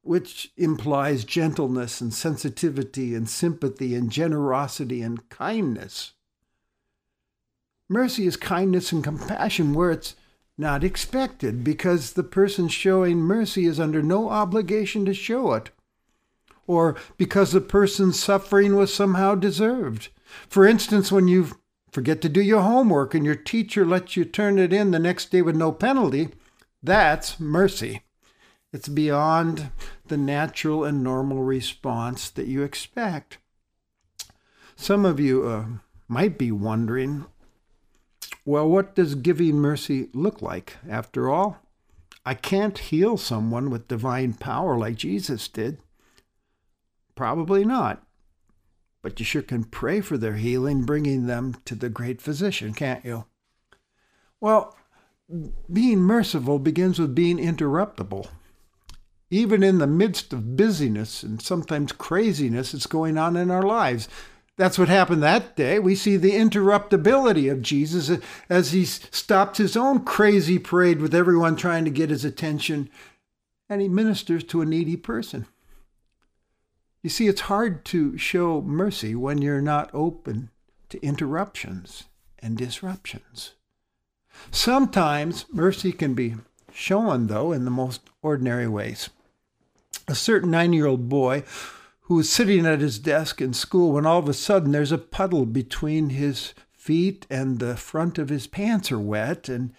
which 0.01 0.51
implies 0.57 1.25
gentleness 1.25 2.01
and 2.01 2.13
sensitivity 2.13 3.13
and 3.13 3.29
sympathy 3.29 3.93
and 3.93 4.09
generosity 4.11 5.01
and 5.01 5.27
kindness. 5.29 6.13
Mercy 7.89 8.25
is 8.25 8.37
kindness 8.37 8.91
and 8.91 9.03
compassion 9.03 9.73
where 9.73 9.91
it's 9.91 10.15
not 10.57 10.83
expected 10.83 11.63
because 11.63 12.13
the 12.13 12.23
person 12.23 12.67
showing 12.67 13.17
mercy 13.17 13.65
is 13.65 13.79
under 13.79 14.01
no 14.01 14.29
obligation 14.29 15.03
to 15.05 15.13
show 15.13 15.53
it, 15.53 15.69
or 16.67 16.95
because 17.17 17.51
the 17.51 17.61
person's 17.61 18.21
suffering 18.21 18.75
was 18.75 18.93
somehow 18.93 19.35
deserved. 19.35 20.09
For 20.47 20.65
instance, 20.65 21.11
when 21.11 21.27
you 21.27 21.49
forget 21.91 22.21
to 22.21 22.29
do 22.29 22.41
your 22.41 22.61
homework 22.61 23.13
and 23.13 23.25
your 23.25 23.35
teacher 23.35 23.85
lets 23.85 24.15
you 24.15 24.25
turn 24.25 24.57
it 24.57 24.73
in 24.73 24.91
the 24.91 24.99
next 24.99 25.31
day 25.31 25.41
with 25.41 25.55
no 25.55 25.71
penalty, 25.71 26.29
that's 26.81 27.39
mercy. 27.39 28.01
It's 28.71 28.87
beyond 28.87 29.69
the 30.07 30.17
natural 30.17 30.83
and 30.83 31.03
normal 31.03 31.43
response 31.43 32.29
that 32.31 32.47
you 32.47 32.63
expect. 32.63 33.37
Some 34.75 35.05
of 35.05 35.19
you 35.19 35.47
uh, 35.47 35.65
might 36.07 36.37
be 36.37 36.51
wondering 36.51 37.25
well, 38.45 38.67
what 38.67 38.95
does 38.95 39.15
giving 39.15 39.55
mercy 39.55 40.09
look 40.13 40.41
like? 40.41 40.77
After 40.89 41.29
all, 41.29 41.59
I 42.25 42.33
can't 42.33 42.77
heal 42.77 43.17
someone 43.17 43.69
with 43.69 43.87
divine 43.87 44.33
power 44.33 44.77
like 44.77 44.95
Jesus 44.95 45.47
did. 45.47 45.77
Probably 47.15 47.63
not. 47.65 48.03
But 49.01 49.19
you 49.19 49.25
sure 49.25 49.41
can 49.41 49.65
pray 49.65 50.01
for 50.01 50.17
their 50.17 50.35
healing, 50.35 50.83
bringing 50.83 51.27
them 51.27 51.57
to 51.65 51.75
the 51.75 51.89
great 51.89 52.21
physician, 52.21 52.73
can't 52.73 53.03
you? 53.03 53.25
Well, 54.39 54.75
being 55.71 55.99
merciful 55.99 56.59
begins 56.59 56.99
with 56.99 57.15
being 57.15 57.37
interruptible. 57.37 58.27
Even 59.29 59.63
in 59.63 59.79
the 59.79 59.87
midst 59.87 60.31
of 60.31 60.55
busyness 60.55 61.23
and 61.23 61.41
sometimes 61.41 61.91
craziness 61.91 62.71
that's 62.71 62.85
going 62.85 63.17
on 63.17 63.35
in 63.35 63.49
our 63.49 63.63
lives, 63.63 64.07
that's 64.55 64.77
what 64.77 64.89
happened 64.89 65.23
that 65.23 65.55
day. 65.55 65.79
We 65.79 65.95
see 65.95 66.17
the 66.17 66.33
interruptibility 66.33 67.51
of 67.51 67.61
Jesus 67.61 68.11
as 68.49 68.71
he 68.71 68.85
stops 68.85 69.57
his 69.57 69.75
own 69.75 70.05
crazy 70.05 70.59
parade 70.59 71.01
with 71.01 71.15
everyone 71.15 71.55
trying 71.55 71.85
to 71.85 71.91
get 71.91 72.11
his 72.11 72.23
attention 72.23 72.89
and 73.69 73.81
he 73.81 73.87
ministers 73.87 74.43
to 74.45 74.61
a 74.61 74.65
needy 74.65 74.95
person. 74.95 75.47
You 77.03 77.09
see, 77.09 77.27
it's 77.27 77.41
hard 77.41 77.83
to 77.85 78.17
show 78.17 78.61
mercy 78.61 79.13
when 79.13 79.41
you're 79.41 79.61
not 79.61 79.89
open 79.93 80.49
to 80.87 81.05
interruptions 81.05 82.05
and 82.39 82.57
disruptions. 82.57 83.55
Sometimes 84.51 85.45
mercy 85.51 85.91
can 85.91 86.13
be 86.13 86.35
shown, 86.73 87.27
though, 87.27 87.51
in 87.51 87.65
the 87.65 87.71
most 87.71 88.09
ordinary 88.21 88.69
ways. 88.69 89.09
A 90.07 90.15
certain 90.15 90.49
nine 90.49 90.71
year 90.71 90.85
old 90.85 91.09
boy 91.09 91.43
who 92.03 92.15
was 92.15 92.29
sitting 92.29 92.65
at 92.65 92.79
his 92.79 92.99
desk 92.99 93.41
in 93.41 93.53
school 93.53 93.91
when 93.91 94.05
all 94.05 94.19
of 94.19 94.29
a 94.29 94.33
sudden 94.33 94.71
there's 94.71 94.91
a 94.93 94.97
puddle 94.97 95.45
between 95.45 96.09
his 96.09 96.53
feet 96.71 97.27
and 97.29 97.59
the 97.59 97.75
front 97.75 98.17
of 98.17 98.29
his 98.29 98.47
pants 98.47 98.93
are 98.93 98.99
wet 98.99 99.49
and 99.49 99.73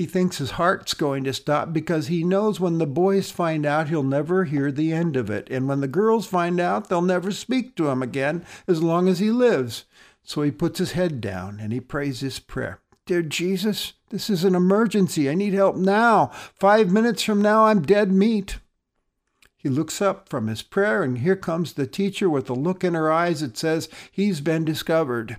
he 0.00 0.06
thinks 0.06 0.38
his 0.38 0.52
heart's 0.52 0.94
going 0.94 1.24
to 1.24 1.32
stop 1.34 1.74
because 1.74 2.06
he 2.06 2.24
knows 2.24 2.58
when 2.58 2.78
the 2.78 2.86
boys 2.86 3.30
find 3.30 3.66
out 3.66 3.90
he'll 3.90 4.02
never 4.02 4.44
hear 4.44 4.72
the 4.72 4.94
end 4.94 5.14
of 5.14 5.28
it. 5.28 5.46
And 5.50 5.68
when 5.68 5.82
the 5.82 5.88
girls 5.88 6.26
find 6.26 6.58
out 6.58 6.88
they'll 6.88 7.02
never 7.02 7.30
speak 7.30 7.76
to 7.76 7.90
him 7.90 8.02
again 8.02 8.46
as 8.66 8.82
long 8.82 9.08
as 9.08 9.18
he 9.18 9.30
lives. 9.30 9.84
So 10.22 10.40
he 10.40 10.52
puts 10.52 10.78
his 10.78 10.92
head 10.92 11.20
down 11.20 11.60
and 11.60 11.70
he 11.70 11.80
prays 11.80 12.20
this 12.20 12.38
prayer. 12.38 12.80
Dear 13.04 13.20
jesus 13.20 13.92
this 14.08 14.30
is 14.30 14.42
an 14.42 14.54
emergency. 14.54 15.28
I 15.28 15.34
need 15.34 15.52
help 15.52 15.76
now. 15.76 16.28
Five 16.58 16.90
minutes 16.90 17.22
from 17.22 17.42
now 17.42 17.66
i'm 17.66 17.82
dead 17.82 18.10
meat. 18.10 18.56
He 19.58 19.68
looks 19.68 20.00
up 20.00 20.30
from 20.30 20.46
his 20.46 20.62
prayer, 20.62 21.02
and 21.02 21.18
here 21.18 21.36
comes 21.36 21.74
the 21.74 21.86
teacher 21.86 22.30
with 22.30 22.48
a 22.48 22.54
look 22.54 22.82
in 22.82 22.94
her 22.94 23.12
eyes 23.12 23.42
that 23.42 23.58
says 23.58 23.90
he's 24.10 24.40
been 24.40 24.64
discovered. 24.64 25.36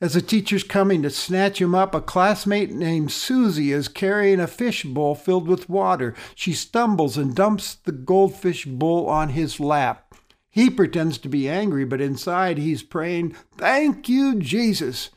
As 0.00 0.14
the 0.14 0.22
teacher's 0.22 0.64
coming 0.64 1.02
to 1.02 1.10
snatch 1.10 1.60
him 1.60 1.74
up, 1.74 1.94
a 1.94 2.00
classmate 2.00 2.70
named 2.70 3.12
Susie 3.12 3.70
is 3.70 3.86
carrying 3.86 4.40
a 4.40 4.46
fish 4.46 4.84
bowl 4.84 5.14
filled 5.14 5.46
with 5.46 5.68
water. 5.68 6.14
She 6.34 6.54
stumbles 6.54 7.18
and 7.18 7.34
dumps 7.34 7.74
the 7.74 7.92
goldfish 7.92 8.64
bowl 8.64 9.06
on 9.08 9.30
his 9.30 9.60
lap. 9.60 10.14
He 10.48 10.70
pretends 10.70 11.18
to 11.18 11.28
be 11.28 11.50
angry, 11.50 11.84
but 11.84 12.00
inside 12.00 12.56
he's 12.56 12.82
praying, 12.82 13.36
Thank 13.58 14.08
you, 14.08 14.36
Jesus. 14.36 15.10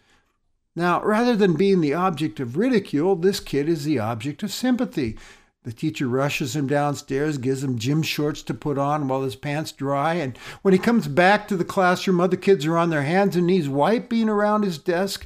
Now, 0.75 1.01
rather 1.01 1.35
than 1.35 1.55
being 1.55 1.79
the 1.79 1.93
object 1.93 2.41
of 2.41 2.57
ridicule, 2.57 3.15
this 3.15 3.39
kid 3.39 3.69
is 3.69 3.85
the 3.85 3.99
object 3.99 4.43
of 4.43 4.51
sympathy. 4.51 5.17
The 5.63 5.71
teacher 5.71 6.07
rushes 6.07 6.55
him 6.55 6.67
downstairs, 6.67 7.37
gives 7.37 7.63
him 7.63 7.79
gym 7.79 8.03
shorts 8.03 8.41
to 8.43 8.53
put 8.53 8.77
on 8.77 9.07
while 9.07 9.23
his 9.23 9.37
pants 9.37 9.71
dry, 9.71 10.15
and 10.15 10.37
when 10.61 10.73
he 10.73 10.79
comes 10.79 11.07
back 11.07 11.47
to 11.47 11.55
the 11.55 11.63
classroom, 11.63 12.19
other 12.19 12.35
kids 12.35 12.65
are 12.65 12.77
on 12.77 12.89
their 12.89 13.03
hands 13.03 13.37
and 13.37 13.47
knees 13.47 13.69
wiping 13.69 14.27
around 14.27 14.63
his 14.63 14.77
desk. 14.77 15.25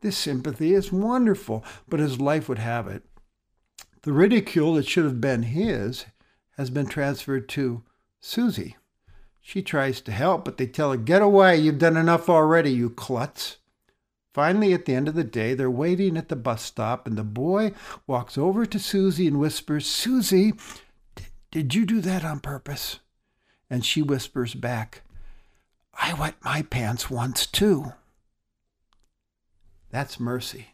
This 0.00 0.18
sympathy 0.18 0.74
is 0.74 0.90
wonderful, 0.90 1.64
but 1.88 2.00
as 2.00 2.20
life 2.20 2.48
would 2.48 2.58
have 2.58 2.88
it, 2.88 3.04
the 4.02 4.12
ridicule 4.12 4.74
that 4.74 4.86
should 4.86 5.04
have 5.04 5.20
been 5.20 5.44
his 5.44 6.06
has 6.56 6.70
been 6.70 6.86
transferred 6.86 7.48
to 7.50 7.84
Susie. 8.20 8.76
She 9.40 9.62
tries 9.62 10.00
to 10.00 10.12
help, 10.12 10.44
but 10.44 10.56
they 10.56 10.66
tell 10.66 10.90
her, 10.90 10.96
Get 10.96 11.22
away, 11.22 11.58
you've 11.58 11.78
done 11.78 11.96
enough 11.96 12.28
already, 12.28 12.72
you 12.72 12.90
klutz. 12.90 13.58
Finally, 14.36 14.74
at 14.74 14.84
the 14.84 14.94
end 14.94 15.08
of 15.08 15.14
the 15.14 15.24
day, 15.24 15.54
they're 15.54 15.70
waiting 15.70 16.14
at 16.14 16.28
the 16.28 16.36
bus 16.36 16.60
stop, 16.60 17.06
and 17.06 17.16
the 17.16 17.24
boy 17.24 17.72
walks 18.06 18.36
over 18.36 18.66
to 18.66 18.78
Susie 18.78 19.26
and 19.26 19.40
whispers, 19.40 19.86
Susie, 19.86 20.52
did 21.50 21.74
you 21.74 21.86
do 21.86 22.02
that 22.02 22.22
on 22.22 22.40
purpose? 22.40 23.00
And 23.70 23.82
she 23.82 24.02
whispers 24.02 24.52
back, 24.52 25.00
I 25.94 26.12
wet 26.12 26.34
my 26.44 26.60
pants 26.60 27.08
once 27.08 27.46
too. 27.46 27.94
That's 29.90 30.20
mercy. 30.20 30.66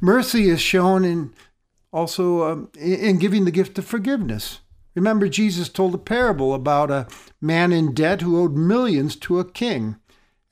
Mercy 0.00 0.48
is 0.48 0.60
shown 0.60 1.04
in 1.04 1.34
also 1.92 2.50
um, 2.50 2.70
in 2.76 3.20
giving 3.20 3.44
the 3.44 3.52
gift 3.52 3.78
of 3.78 3.84
forgiveness. 3.84 4.58
Remember, 4.96 5.28
Jesus 5.28 5.68
told 5.68 5.94
a 5.94 5.98
parable 5.98 6.52
about 6.52 6.90
a 6.90 7.06
man 7.40 7.72
in 7.72 7.94
debt 7.94 8.22
who 8.22 8.40
owed 8.42 8.56
millions 8.56 9.14
to 9.14 9.38
a 9.38 9.48
king 9.48 10.00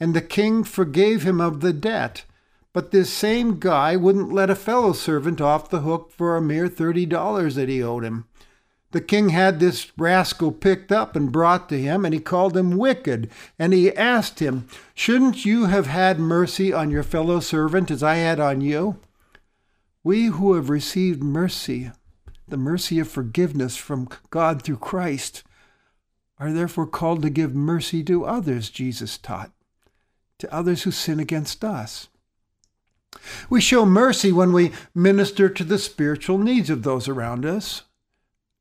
and 0.02 0.14
the 0.14 0.20
king 0.20 0.64
forgave 0.64 1.22
him 1.22 1.40
of 1.40 1.60
the 1.60 1.72
debt. 1.72 2.24
But 2.72 2.90
this 2.90 3.08
same 3.08 3.60
guy 3.60 3.94
wouldn't 3.94 4.32
let 4.32 4.50
a 4.50 4.56
fellow 4.56 4.94
servant 4.94 5.40
off 5.40 5.70
the 5.70 5.82
hook 5.82 6.10
for 6.10 6.36
a 6.36 6.42
mere 6.42 6.68
$30 6.68 7.54
that 7.54 7.68
he 7.68 7.80
owed 7.80 8.02
him. 8.02 8.24
The 8.90 9.00
king 9.00 9.28
had 9.28 9.60
this 9.60 9.96
rascal 9.96 10.50
picked 10.50 10.90
up 10.90 11.14
and 11.14 11.30
brought 11.30 11.68
to 11.68 11.78
him, 11.80 12.04
and 12.04 12.12
he 12.12 12.18
called 12.18 12.56
him 12.56 12.76
wicked. 12.76 13.30
And 13.60 13.72
he 13.72 13.94
asked 13.94 14.40
him, 14.40 14.66
Shouldn't 14.92 15.44
you 15.44 15.66
have 15.66 15.86
had 15.86 16.18
mercy 16.18 16.72
on 16.72 16.90
your 16.90 17.04
fellow 17.04 17.38
servant 17.38 17.88
as 17.88 18.02
I 18.02 18.16
had 18.16 18.40
on 18.40 18.60
you? 18.60 18.98
We 20.02 20.26
who 20.26 20.54
have 20.54 20.68
received 20.68 21.22
mercy, 21.22 21.92
the 22.48 22.56
mercy 22.56 22.98
of 22.98 23.06
forgiveness 23.06 23.76
from 23.76 24.08
God 24.30 24.62
through 24.62 24.78
Christ, 24.78 25.44
are 26.40 26.50
therefore 26.50 26.88
called 26.88 27.22
to 27.22 27.30
give 27.30 27.54
mercy 27.54 28.02
to 28.02 28.24
others, 28.24 28.68
Jesus 28.68 29.16
taught 29.16 29.52
to 30.42 30.54
others 30.54 30.82
who 30.82 30.90
sin 30.90 31.18
against 31.18 31.64
us. 31.64 32.08
We 33.48 33.60
show 33.60 33.86
mercy 33.86 34.32
when 34.32 34.52
we 34.52 34.72
minister 34.94 35.48
to 35.48 35.64
the 35.64 35.78
spiritual 35.78 36.38
needs 36.38 36.70
of 36.70 36.82
those 36.82 37.08
around 37.08 37.46
us. 37.46 37.82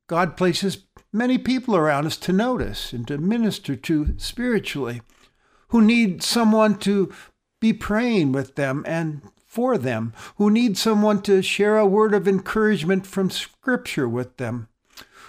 God 0.08 0.38
places 0.38 0.86
many 1.12 1.38
people 1.38 1.76
around 1.76 2.06
us 2.06 2.17
to 2.17 2.34
notice 2.34 2.94
and 2.94 3.08
to 3.08 3.17
minister 3.17 3.76
to 3.76 4.13
spiritually 4.17 5.02
who 5.70 5.82
need 5.82 6.22
someone 6.22 6.78
to 6.80 7.12
be 7.60 7.74
praying 7.74 8.32
with 8.32 8.56
them 8.56 8.84
and 8.88 9.22
for 9.46 9.78
them, 9.78 10.13
who 10.38 10.50
need 10.50 10.78
someone 10.78 11.22
to 11.22 11.41
share 11.41 11.78
a 11.78 11.86
word 11.86 12.13
of 12.13 12.28
encouragement 12.28 13.06
from 13.06 13.30
Scripture 13.30 14.08
with 14.08 14.38
them, 14.38 14.67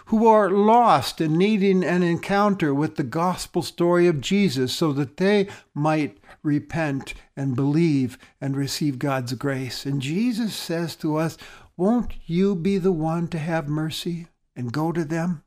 who 0.07 0.27
are 0.27 0.51
lost 0.51 1.21
and 1.21 1.37
needing 1.37 1.85
an 1.85 2.03
encounter 2.03 2.75
with 2.75 2.97
the 2.97 3.03
gospel 3.03 3.63
story 3.63 4.07
of 4.07 4.21
Jesus 4.21 4.73
so 4.73 4.93
that 4.93 5.17
they 5.17 5.49
might 5.75 6.19
repent 6.43 7.15
and 7.37 7.57
believe 7.57 8.19
and 8.41 8.57
receive 8.57 8.99
God's 8.99 9.35
grace. 9.35 9.87
And 9.87 10.03
Jesus 10.03 10.55
says 10.55 10.97
to 10.97 11.17
us, 11.17 11.37
Won't 11.77 12.15
you 12.27 12.55
be 12.55 12.79
the 12.79 12.93
one 12.93 13.29
to 13.29 13.39
have 13.39 13.69
mercy 13.69 14.29
and 14.57 14.73
go 14.73 14.93
to 14.93 15.05
them 15.05 15.43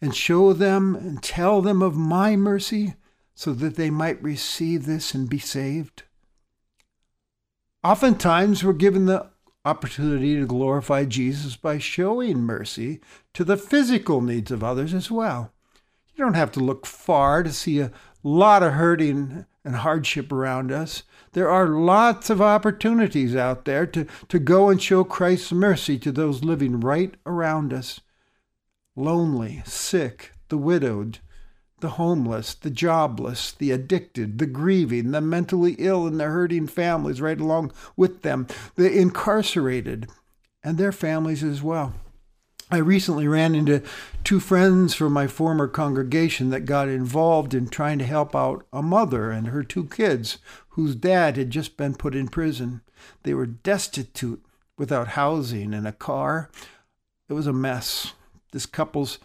and 0.00 0.14
show 0.14 0.52
them 0.52 0.94
and 0.94 1.22
tell 1.22 1.60
them 1.60 1.82
of 1.82 1.96
my 1.96 2.36
mercy 2.36 2.94
so 3.34 3.52
that 3.54 3.76
they 3.76 3.90
might 3.90 4.22
receive 4.22 4.86
this 4.86 5.14
and 5.14 5.28
be 5.28 5.38
saved? 5.38 6.04
Oftentimes, 7.82 8.62
we're 8.62 8.72
given 8.74 9.06
the 9.06 9.30
opportunity 9.64 10.36
to 10.36 10.46
glorify 10.46 11.04
Jesus 11.04 11.56
by 11.56 11.78
showing 11.78 12.38
mercy 12.38 13.00
to 13.34 13.44
the 13.44 13.56
physical 13.56 14.20
needs 14.20 14.50
of 14.50 14.64
others 14.64 14.94
as 14.94 15.10
well. 15.10 15.52
You 16.14 16.24
don't 16.24 16.34
have 16.34 16.52
to 16.52 16.60
look 16.60 16.86
far 16.86 17.42
to 17.42 17.52
see 17.52 17.80
a 17.80 17.92
lot 18.22 18.62
of 18.62 18.74
hurting 18.74 19.46
and 19.64 19.76
hardship 19.76 20.32
around 20.32 20.72
us. 20.72 21.02
There 21.32 21.50
are 21.50 21.68
lots 21.68 22.30
of 22.30 22.40
opportunities 22.40 23.36
out 23.36 23.64
there 23.64 23.86
to, 23.86 24.06
to 24.28 24.38
go 24.38 24.68
and 24.68 24.82
show 24.82 25.04
Christ's 25.04 25.52
mercy 25.52 25.98
to 25.98 26.12
those 26.12 26.42
living 26.42 26.80
right 26.80 27.14
around 27.26 27.72
us 27.72 28.00
lonely, 28.96 29.62
sick, 29.64 30.32
the 30.48 30.58
widowed, 30.58 31.20
the 31.80 31.90
homeless, 31.90 32.54
the 32.54 32.70
jobless, 32.70 33.52
the 33.52 33.70
addicted, 33.70 34.38
the 34.38 34.46
grieving, 34.46 35.10
the 35.10 35.20
mentally 35.20 35.76
ill, 35.78 36.06
and 36.06 36.20
the 36.20 36.24
hurting 36.24 36.66
families 36.66 37.20
right 37.20 37.40
along 37.40 37.72
with 37.96 38.22
them, 38.22 38.46
the 38.76 38.90
incarcerated, 38.92 40.08
and 40.62 40.76
their 40.76 40.92
families 40.92 41.42
as 41.42 41.62
well. 41.62 41.94
I 42.72 42.76
recently 42.78 43.26
ran 43.26 43.54
into 43.56 43.82
two 44.22 44.38
friends 44.38 44.94
from 44.94 45.12
my 45.12 45.26
former 45.26 45.66
congregation 45.66 46.50
that 46.50 46.60
got 46.60 46.88
involved 46.88 47.52
in 47.52 47.68
trying 47.68 47.98
to 47.98 48.06
help 48.06 48.36
out 48.36 48.64
a 48.72 48.80
mother 48.80 49.32
and 49.32 49.48
her 49.48 49.64
two 49.64 49.86
kids 49.86 50.38
whose 50.70 50.94
dad 50.94 51.36
had 51.36 51.50
just 51.50 51.76
been 51.76 51.94
put 51.94 52.14
in 52.14 52.28
prison. 52.28 52.82
They 53.24 53.34
were 53.34 53.46
destitute 53.46 54.44
without 54.78 55.08
housing 55.08 55.74
and 55.74 55.86
a 55.86 55.92
car. 55.92 56.48
It 57.28 57.32
was 57.32 57.48
a 57.48 57.52
mess. 57.52 58.12
This 58.52 58.66
couple's 58.66 59.18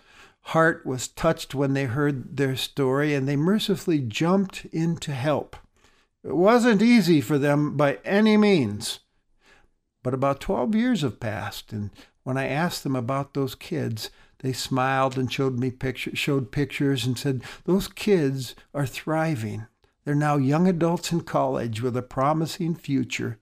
heart 0.49 0.85
was 0.85 1.07
touched 1.07 1.53
when 1.53 1.73
they 1.73 1.85
heard 1.85 2.37
their 2.37 2.55
story 2.55 3.13
and 3.13 3.27
they 3.27 3.35
mercifully 3.35 3.99
jumped 3.99 4.65
in 4.71 4.97
to 4.97 5.11
help. 5.11 5.55
It 6.23 6.35
wasn't 6.35 6.81
easy 6.81 7.21
for 7.21 7.37
them 7.37 7.77
by 7.77 7.99
any 8.03 8.37
means. 8.37 8.99
But 10.01 10.13
about 10.15 10.39
12 10.39 10.75
years 10.75 11.01
have 11.01 11.19
passed, 11.19 11.73
and 11.73 11.89
when 12.25 12.37
I 12.37 12.47
asked 12.47 12.83
them 12.83 12.95
about 12.95 13.35
those 13.35 13.53
kids, 13.53 14.09
they 14.39 14.51
smiled 14.51 15.15
and 15.15 15.31
showed 15.31 15.59
me 15.59 15.69
pictures, 15.69 16.17
showed 16.17 16.51
pictures 16.51 17.05
and 17.05 17.17
said, 17.17 17.43
Those 17.65 17.87
kids 17.87 18.55
are 18.73 18.87
thriving. 18.87 19.67
They're 20.03 20.15
now 20.15 20.37
young 20.37 20.67
adults 20.67 21.11
in 21.11 21.21
college 21.21 21.81
with 21.81 21.95
a 21.95 22.01
promising 22.01 22.75
future. 22.75 23.39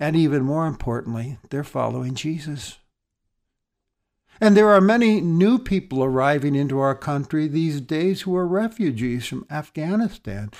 And 0.00 0.16
even 0.16 0.42
more 0.42 0.66
importantly, 0.66 1.38
they're 1.50 1.62
following 1.62 2.14
Jesus. 2.14 2.78
And 4.40 4.56
there 4.56 4.70
are 4.70 4.80
many 4.80 5.20
new 5.20 5.58
people 5.58 6.02
arriving 6.02 6.54
into 6.54 6.78
our 6.78 6.94
country 6.94 7.46
these 7.46 7.82
days 7.82 8.22
who 8.22 8.34
are 8.36 8.46
refugees 8.46 9.26
from 9.26 9.44
Afghanistan. 9.50 10.50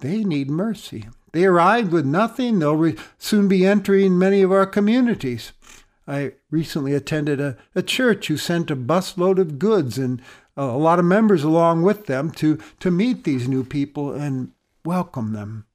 They 0.00 0.24
need 0.24 0.50
mercy. 0.50 1.08
They 1.32 1.44
arrived 1.44 1.92
with 1.92 2.06
nothing. 2.06 2.58
They'll 2.58 2.74
re- 2.74 2.96
soon 3.18 3.46
be 3.46 3.64
entering 3.64 4.18
many 4.18 4.42
of 4.42 4.50
our 4.50 4.66
communities. 4.66 5.52
I 6.06 6.32
recently 6.50 6.94
attended 6.94 7.40
a, 7.40 7.56
a 7.74 7.82
church 7.82 8.28
who 8.28 8.36
sent 8.36 8.70
a 8.70 8.76
busload 8.76 9.38
of 9.38 9.58
goods 9.58 9.98
and 9.98 10.20
a 10.56 10.66
lot 10.66 10.98
of 10.98 11.04
members 11.04 11.44
along 11.44 11.82
with 11.82 12.06
them 12.06 12.30
to, 12.32 12.58
to 12.80 12.90
meet 12.90 13.24
these 13.24 13.48
new 13.48 13.64
people 13.64 14.12
and 14.12 14.52
welcome 14.84 15.32
them. 15.32 15.66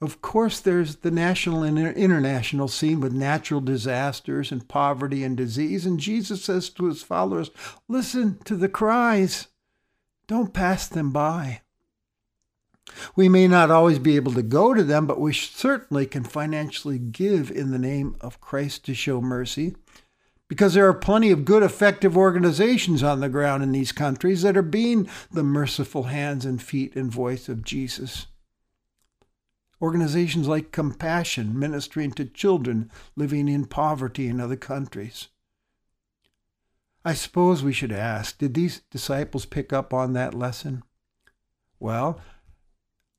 Of 0.00 0.22
course, 0.22 0.60
there's 0.60 0.96
the 0.96 1.10
national 1.10 1.64
and 1.64 1.78
international 1.78 2.68
scene 2.68 3.00
with 3.00 3.12
natural 3.12 3.60
disasters 3.60 4.52
and 4.52 4.68
poverty 4.68 5.24
and 5.24 5.36
disease. 5.36 5.86
And 5.86 5.98
Jesus 5.98 6.44
says 6.44 6.70
to 6.70 6.84
his 6.84 7.02
followers, 7.02 7.50
Listen 7.88 8.38
to 8.44 8.54
the 8.54 8.68
cries, 8.68 9.48
don't 10.28 10.54
pass 10.54 10.86
them 10.86 11.10
by. 11.10 11.62
We 13.14 13.28
may 13.28 13.48
not 13.48 13.70
always 13.70 13.98
be 13.98 14.16
able 14.16 14.32
to 14.32 14.42
go 14.42 14.74
to 14.74 14.82
them, 14.82 15.06
but 15.06 15.20
we 15.20 15.32
certainly 15.32 16.06
can 16.06 16.24
financially 16.24 16.98
give 16.98 17.50
in 17.50 17.70
the 17.70 17.78
name 17.78 18.16
of 18.20 18.40
Christ 18.40 18.84
to 18.86 18.94
show 18.94 19.20
mercy. 19.20 19.76
Because 20.48 20.74
there 20.74 20.88
are 20.88 20.94
plenty 20.94 21.30
of 21.30 21.44
good, 21.44 21.62
effective 21.62 22.16
organizations 22.16 23.02
on 23.02 23.20
the 23.20 23.28
ground 23.28 23.62
in 23.62 23.72
these 23.72 23.92
countries 23.92 24.42
that 24.42 24.56
are 24.56 24.62
being 24.62 25.08
the 25.30 25.42
merciful 25.42 26.04
hands 26.04 26.46
and 26.46 26.62
feet 26.62 26.96
and 26.96 27.12
voice 27.12 27.48
of 27.48 27.62
Jesus. 27.62 28.26
Organizations 29.80 30.48
like 30.48 30.72
Compassion, 30.72 31.58
ministering 31.58 32.12
to 32.12 32.24
children 32.24 32.90
living 33.14 33.46
in 33.48 33.66
poverty 33.66 34.26
in 34.26 34.40
other 34.40 34.56
countries. 34.56 35.28
I 37.04 37.14
suppose 37.14 37.62
we 37.62 37.72
should 37.72 37.92
ask 37.92 38.38
did 38.38 38.54
these 38.54 38.82
disciples 38.90 39.46
pick 39.46 39.72
up 39.72 39.94
on 39.94 40.14
that 40.14 40.34
lesson? 40.34 40.82
Well, 41.78 42.20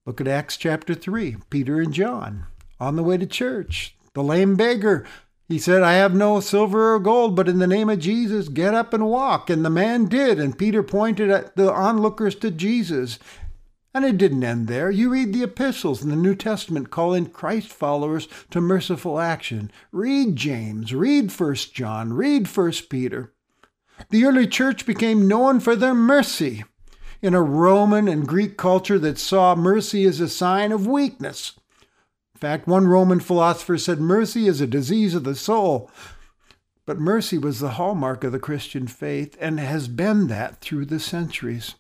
Look 0.09 0.19
at 0.19 0.27
Acts 0.27 0.57
chapter 0.57 0.95
3, 0.95 1.35
Peter 1.51 1.79
and 1.79 1.93
John 1.93 2.47
on 2.79 2.95
the 2.95 3.03
way 3.03 3.17
to 3.17 3.27
church. 3.27 3.95
The 4.15 4.23
lame 4.23 4.55
beggar, 4.55 5.05
he 5.47 5.59
said, 5.59 5.83
I 5.83 5.93
have 5.93 6.15
no 6.15 6.39
silver 6.39 6.95
or 6.95 6.99
gold, 6.99 7.35
but 7.35 7.47
in 7.47 7.59
the 7.59 7.67
name 7.67 7.91
of 7.91 7.99
Jesus, 7.99 8.49
get 8.49 8.73
up 8.73 8.91
and 8.91 9.05
walk. 9.05 9.51
And 9.51 9.63
the 9.63 9.69
man 9.69 10.05
did, 10.05 10.39
and 10.39 10.57
Peter 10.57 10.81
pointed 10.81 11.29
at 11.29 11.55
the 11.55 11.71
onlookers 11.71 12.33
to 12.37 12.49
Jesus. 12.49 13.19
And 13.93 14.03
it 14.03 14.17
didn't 14.17 14.43
end 14.43 14.67
there. 14.67 14.89
You 14.89 15.11
read 15.11 15.31
the 15.31 15.43
epistles 15.43 16.01
in 16.01 16.09
the 16.09 16.15
New 16.15 16.33
Testament 16.33 16.89
calling 16.89 17.27
Christ 17.27 17.67
followers 17.67 18.27
to 18.49 18.59
merciful 18.59 19.19
action. 19.19 19.69
Read 19.91 20.35
James, 20.35 20.91
read 20.91 21.31
1 21.31 21.55
John, 21.71 22.13
read 22.13 22.47
1 22.47 22.71
Peter. 22.89 23.31
The 24.09 24.25
early 24.25 24.47
church 24.47 24.87
became 24.87 25.27
known 25.27 25.59
for 25.59 25.75
their 25.75 25.93
mercy 25.93 26.63
in 27.21 27.33
a 27.33 27.41
Roman 27.41 28.07
and 28.07 28.27
Greek 28.27 28.57
culture 28.57 28.99
that 28.99 29.17
saw 29.17 29.55
mercy 29.55 30.05
as 30.05 30.19
a 30.19 30.29
sign 30.29 30.71
of 30.71 30.87
weakness. 30.87 31.53
In 32.33 32.39
fact, 32.39 32.67
one 32.67 32.87
Roman 32.87 33.19
philosopher 33.19 33.77
said 33.77 33.99
mercy 33.99 34.47
is 34.47 34.61
a 34.61 34.67
disease 34.67 35.13
of 35.13 35.25
the 35.25 35.35
soul. 35.35 35.91
But 36.85 36.99
mercy 36.99 37.37
was 37.37 37.59
the 37.59 37.71
hallmark 37.71 38.23
of 38.23 38.31
the 38.31 38.39
Christian 38.39 38.87
faith 38.87 39.37
and 39.39 39.59
has 39.59 39.87
been 39.87 40.27
that 40.27 40.61
through 40.61 40.85
the 40.85 40.99
centuries. 40.99 41.75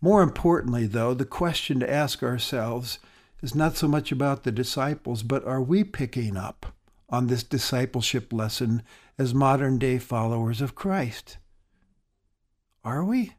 More 0.00 0.22
importantly, 0.22 0.86
though, 0.86 1.14
the 1.14 1.24
question 1.24 1.80
to 1.80 1.90
ask 1.90 2.22
ourselves 2.22 2.98
is 3.42 3.54
not 3.54 3.76
so 3.76 3.88
much 3.88 4.10
about 4.10 4.44
the 4.44 4.52
disciples, 4.52 5.22
but 5.22 5.44
are 5.44 5.60
we 5.60 5.84
picking 5.84 6.36
up 6.36 6.74
on 7.08 7.26
this 7.26 7.42
discipleship 7.42 8.32
lesson 8.32 8.82
as 9.18 9.34
modern 9.34 9.78
day 9.78 9.98
followers 9.98 10.60
of 10.60 10.74
Christ? 10.74 11.38
Are 12.84 13.04
we? 13.04 13.34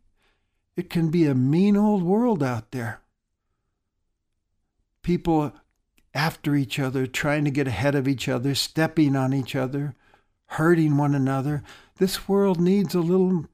It 0.75 0.89
can 0.89 1.09
be 1.09 1.25
a 1.25 1.36
mean 1.36 1.77
old 1.77 2.03
world 2.03 2.41
out 2.41 2.71
there. 2.71 3.01
People 5.01 5.53
after 6.13 6.55
each 6.55 6.79
other, 6.79 7.07
trying 7.07 7.43
to 7.45 7.51
get 7.51 7.67
ahead 7.67 7.95
of 7.95 8.07
each 8.07 8.29
other, 8.29 8.53
stepping 8.53 9.15
on 9.15 9.33
each 9.33 9.55
other, 9.55 9.95
hurting 10.45 10.95
one 10.95 11.15
another. 11.15 11.63
This 11.97 12.27
world 12.27 12.59
needs 12.59 12.93
a 12.93 12.99
little 12.99 13.45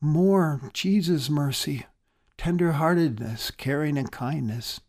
more 0.00 0.60
Jesus' 0.72 1.30
mercy, 1.30 1.86
tender-heartedness, 2.36 3.52
caring, 3.52 3.96
and 3.96 4.10
kindness. 4.10 4.80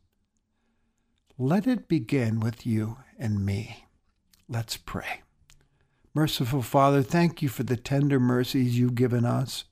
Let 1.38 1.68
it 1.68 1.88
begin 1.88 2.40
with 2.40 2.66
you 2.66 2.98
and 3.20 3.46
me. 3.46 3.86
Let's 4.50 4.78
pray. 4.78 5.22
Merciful 6.14 6.62
Father, 6.62 7.04
thank 7.04 7.42
you 7.42 7.50
for 7.50 7.64
the 7.64 7.78
tender 7.78 8.20
mercies 8.20 8.80
you've 8.80 8.96
given 8.96 9.26
us. 9.26 9.66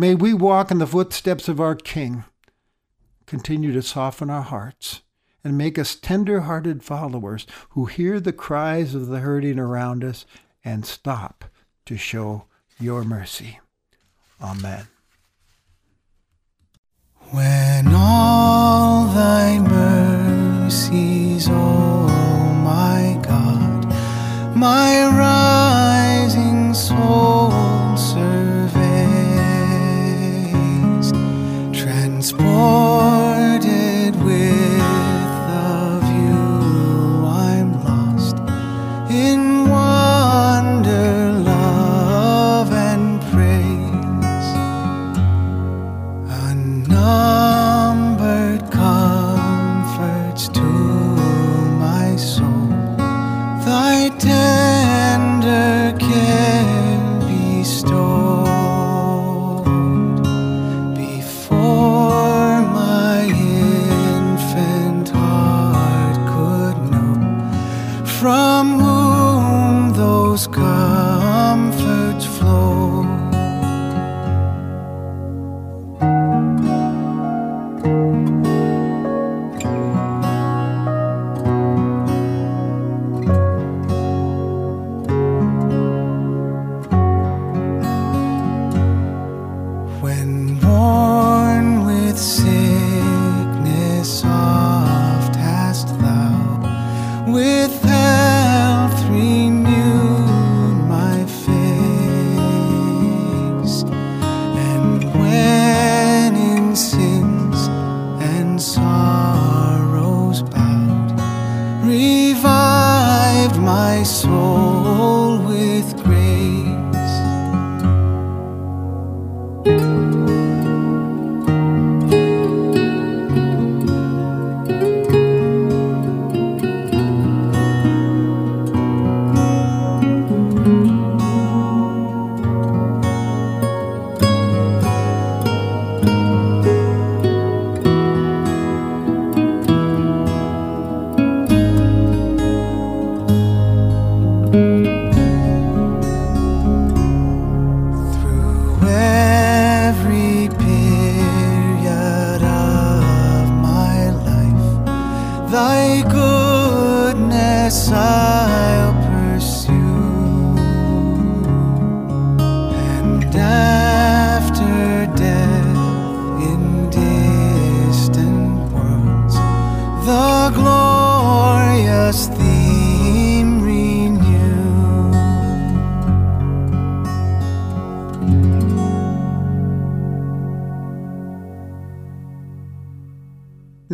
May 0.00 0.14
we 0.14 0.32
walk 0.32 0.70
in 0.70 0.78
the 0.78 0.86
footsteps 0.86 1.48
of 1.48 1.60
our 1.60 1.74
King. 1.74 2.22
Continue 3.26 3.72
to 3.72 3.82
soften 3.82 4.30
our 4.30 4.42
hearts 4.42 5.02
and 5.42 5.58
make 5.58 5.76
us 5.76 5.96
tender 5.96 6.42
hearted 6.42 6.84
followers 6.84 7.48
who 7.70 7.86
hear 7.86 8.20
the 8.20 8.32
cries 8.32 8.94
of 8.94 9.08
the 9.08 9.18
hurting 9.18 9.58
around 9.58 10.04
us 10.04 10.24
and 10.64 10.86
stop 10.86 11.46
to 11.84 11.96
show 11.96 12.44
your 12.78 13.02
mercy. 13.02 13.58
Amen. 14.40 14.86
When 17.32 17.88
all 17.88 19.08
thy 19.08 19.58
mercies, 19.58 21.48
oh 21.50 22.06
my 22.62 23.20
God, 23.24 24.56
my 24.56 24.97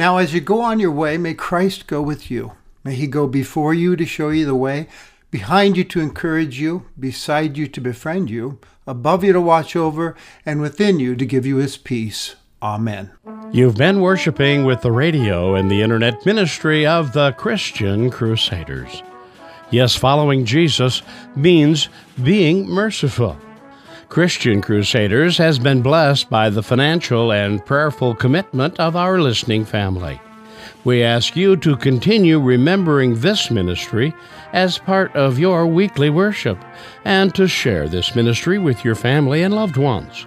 Now, 0.04 0.18
as 0.18 0.34
you 0.34 0.42
go 0.42 0.60
on 0.60 0.80
your 0.80 0.90
way, 0.90 1.16
may 1.16 1.32
Christ 1.32 1.86
go 1.86 2.02
with 2.02 2.30
you. 2.30 2.52
May 2.84 2.94
he 2.94 3.06
go 3.06 3.26
before 3.26 3.72
you 3.72 3.96
to 3.96 4.04
show 4.04 4.28
you 4.28 4.44
the 4.44 4.54
way, 4.54 4.86
behind 5.30 5.78
you 5.78 5.84
to 5.84 6.00
encourage 6.00 6.60
you, 6.60 6.84
beside 7.00 7.56
you 7.56 7.66
to 7.68 7.80
befriend 7.80 8.28
you, 8.28 8.58
above 8.86 9.24
you 9.24 9.32
to 9.32 9.40
watch 9.40 9.74
over, 9.74 10.14
and 10.44 10.60
within 10.60 11.00
you 11.00 11.16
to 11.16 11.24
give 11.24 11.46
you 11.46 11.56
his 11.56 11.78
peace. 11.78 12.36
Amen. 12.62 13.12
You've 13.50 13.78
been 13.78 14.02
worshiping 14.02 14.66
with 14.66 14.82
the 14.82 14.92
radio 14.92 15.54
and 15.54 15.70
the 15.70 15.80
internet 15.80 16.26
ministry 16.26 16.86
of 16.86 17.14
the 17.14 17.32
Christian 17.32 18.10
Crusaders. 18.10 19.02
Yes, 19.70 19.96
following 19.96 20.44
Jesus 20.44 21.00
means 21.34 21.88
being 22.22 22.68
merciful. 22.68 23.38
Christian 24.08 24.60
Crusaders 24.60 25.38
has 25.38 25.58
been 25.58 25.82
blessed 25.82 26.30
by 26.30 26.50
the 26.50 26.62
financial 26.62 27.32
and 27.32 27.64
prayerful 27.64 28.14
commitment 28.14 28.78
of 28.78 28.96
our 28.96 29.20
listening 29.20 29.64
family. 29.64 30.20
We 30.84 31.02
ask 31.02 31.34
you 31.34 31.56
to 31.56 31.76
continue 31.76 32.38
remembering 32.38 33.20
this 33.20 33.50
ministry 33.50 34.14
as 34.52 34.78
part 34.78 35.14
of 35.16 35.38
your 35.38 35.66
weekly 35.66 36.10
worship 36.10 36.58
and 37.04 37.34
to 37.34 37.48
share 37.48 37.88
this 37.88 38.14
ministry 38.14 38.58
with 38.58 38.84
your 38.84 38.94
family 38.94 39.42
and 39.42 39.54
loved 39.54 39.76
ones. 39.76 40.26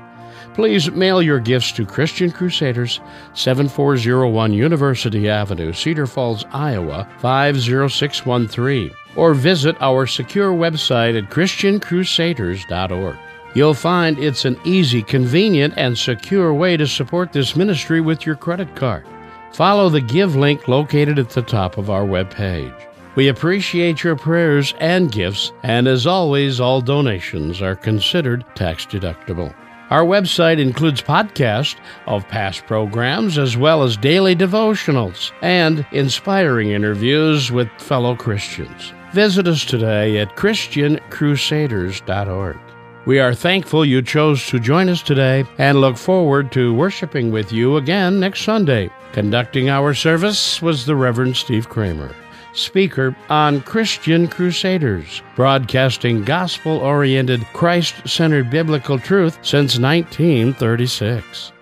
Please 0.56 0.90
mail 0.92 1.22
your 1.22 1.40
gifts 1.40 1.72
to 1.74 1.86
Christian 1.86 2.32
Crusaders, 2.32 3.00
7401 3.36 4.54
University 4.54 5.30
Avenue, 5.30 5.72
Cedar 5.72 6.08
Falls, 6.08 6.44
Iowa 6.52 7.08
50613, 7.20 8.92
or 9.16 9.36
visit 9.36 9.76
our 9.80 10.08
secure 10.08 10.52
website 10.52 11.16
at 11.16 11.30
ChristianCrusaders.org. 11.30 13.18
You'll 13.58 13.74
find 13.74 14.20
it's 14.20 14.46
an 14.46 14.60
easy, 14.66 15.02
convenient, 15.02 15.74
and 15.78 15.98
secure 15.98 16.54
way 16.54 16.78
to 16.78 16.86
support 16.86 17.34
this 17.34 17.56
ministry 17.56 18.02
with 18.02 18.24
your 18.24 18.36
credit 18.36 18.76
card. 18.76 19.04
Follow 19.52 19.90
the 19.90 20.00
Give 20.00 20.36
link 20.36 20.68
located 20.68 21.18
at 21.18 21.32
the 21.32 21.42
top 21.42 21.80
of 21.80 21.90
our 21.90 22.04
webpage. 22.04 22.80
We 23.16 23.30
appreciate 23.30 24.04
your 24.04 24.16
prayers 24.16 24.76
and 24.80 25.12
gifts, 25.12 25.54
and 25.64 25.88
as 25.88 26.06
always, 26.06 26.60
all 26.60 26.82
donations 26.82 27.60
are 27.64 27.76
considered 27.76 28.46
tax 28.54 28.86
deductible. 28.86 29.56
Our 29.90 30.04
website 30.04 30.60
includes 30.60 31.02
podcasts 31.02 31.78
of 32.06 32.28
past 32.28 32.68
programs 32.68 33.40
as 33.40 33.58
well 33.58 33.82
as 33.82 33.98
daily 33.98 34.36
devotionals 34.36 35.32
and 35.42 35.84
inspiring 35.92 36.70
interviews 36.70 37.52
with 37.52 37.70
fellow 37.80 38.16
Christians. 38.16 38.94
Visit 39.14 39.48
us 39.48 39.66
today 39.66 40.20
at 40.20 40.36
ChristianCrusaders.org. 40.36 42.67
We 43.08 43.22
are 43.22 43.34
thankful 43.34 43.86
you 43.86 44.02
chose 44.02 44.46
to 44.48 44.60
join 44.60 44.90
us 44.90 45.02
today 45.02 45.46
and 45.60 45.80
look 45.80 45.96
forward 45.96 46.52
to 46.52 46.74
worshiping 46.74 47.32
with 47.32 47.54
you 47.54 47.78
again 47.78 48.20
next 48.20 48.42
Sunday. 48.42 48.90
Conducting 49.14 49.70
our 49.70 49.94
service 49.94 50.62
was 50.62 50.86
the 50.86 50.98
Reverend 50.98 51.38
Steve 51.38 51.70
Kramer, 51.70 52.14
speaker 52.52 53.16
on 53.30 53.62
Christian 53.62 54.28
Crusaders, 54.28 55.22
broadcasting 55.38 56.26
gospel 56.26 56.80
oriented, 56.80 57.48
Christ 57.54 57.96
centered 58.06 58.50
biblical 58.50 59.00
truth 59.00 59.40
since 59.42 59.80
1936. 59.80 61.54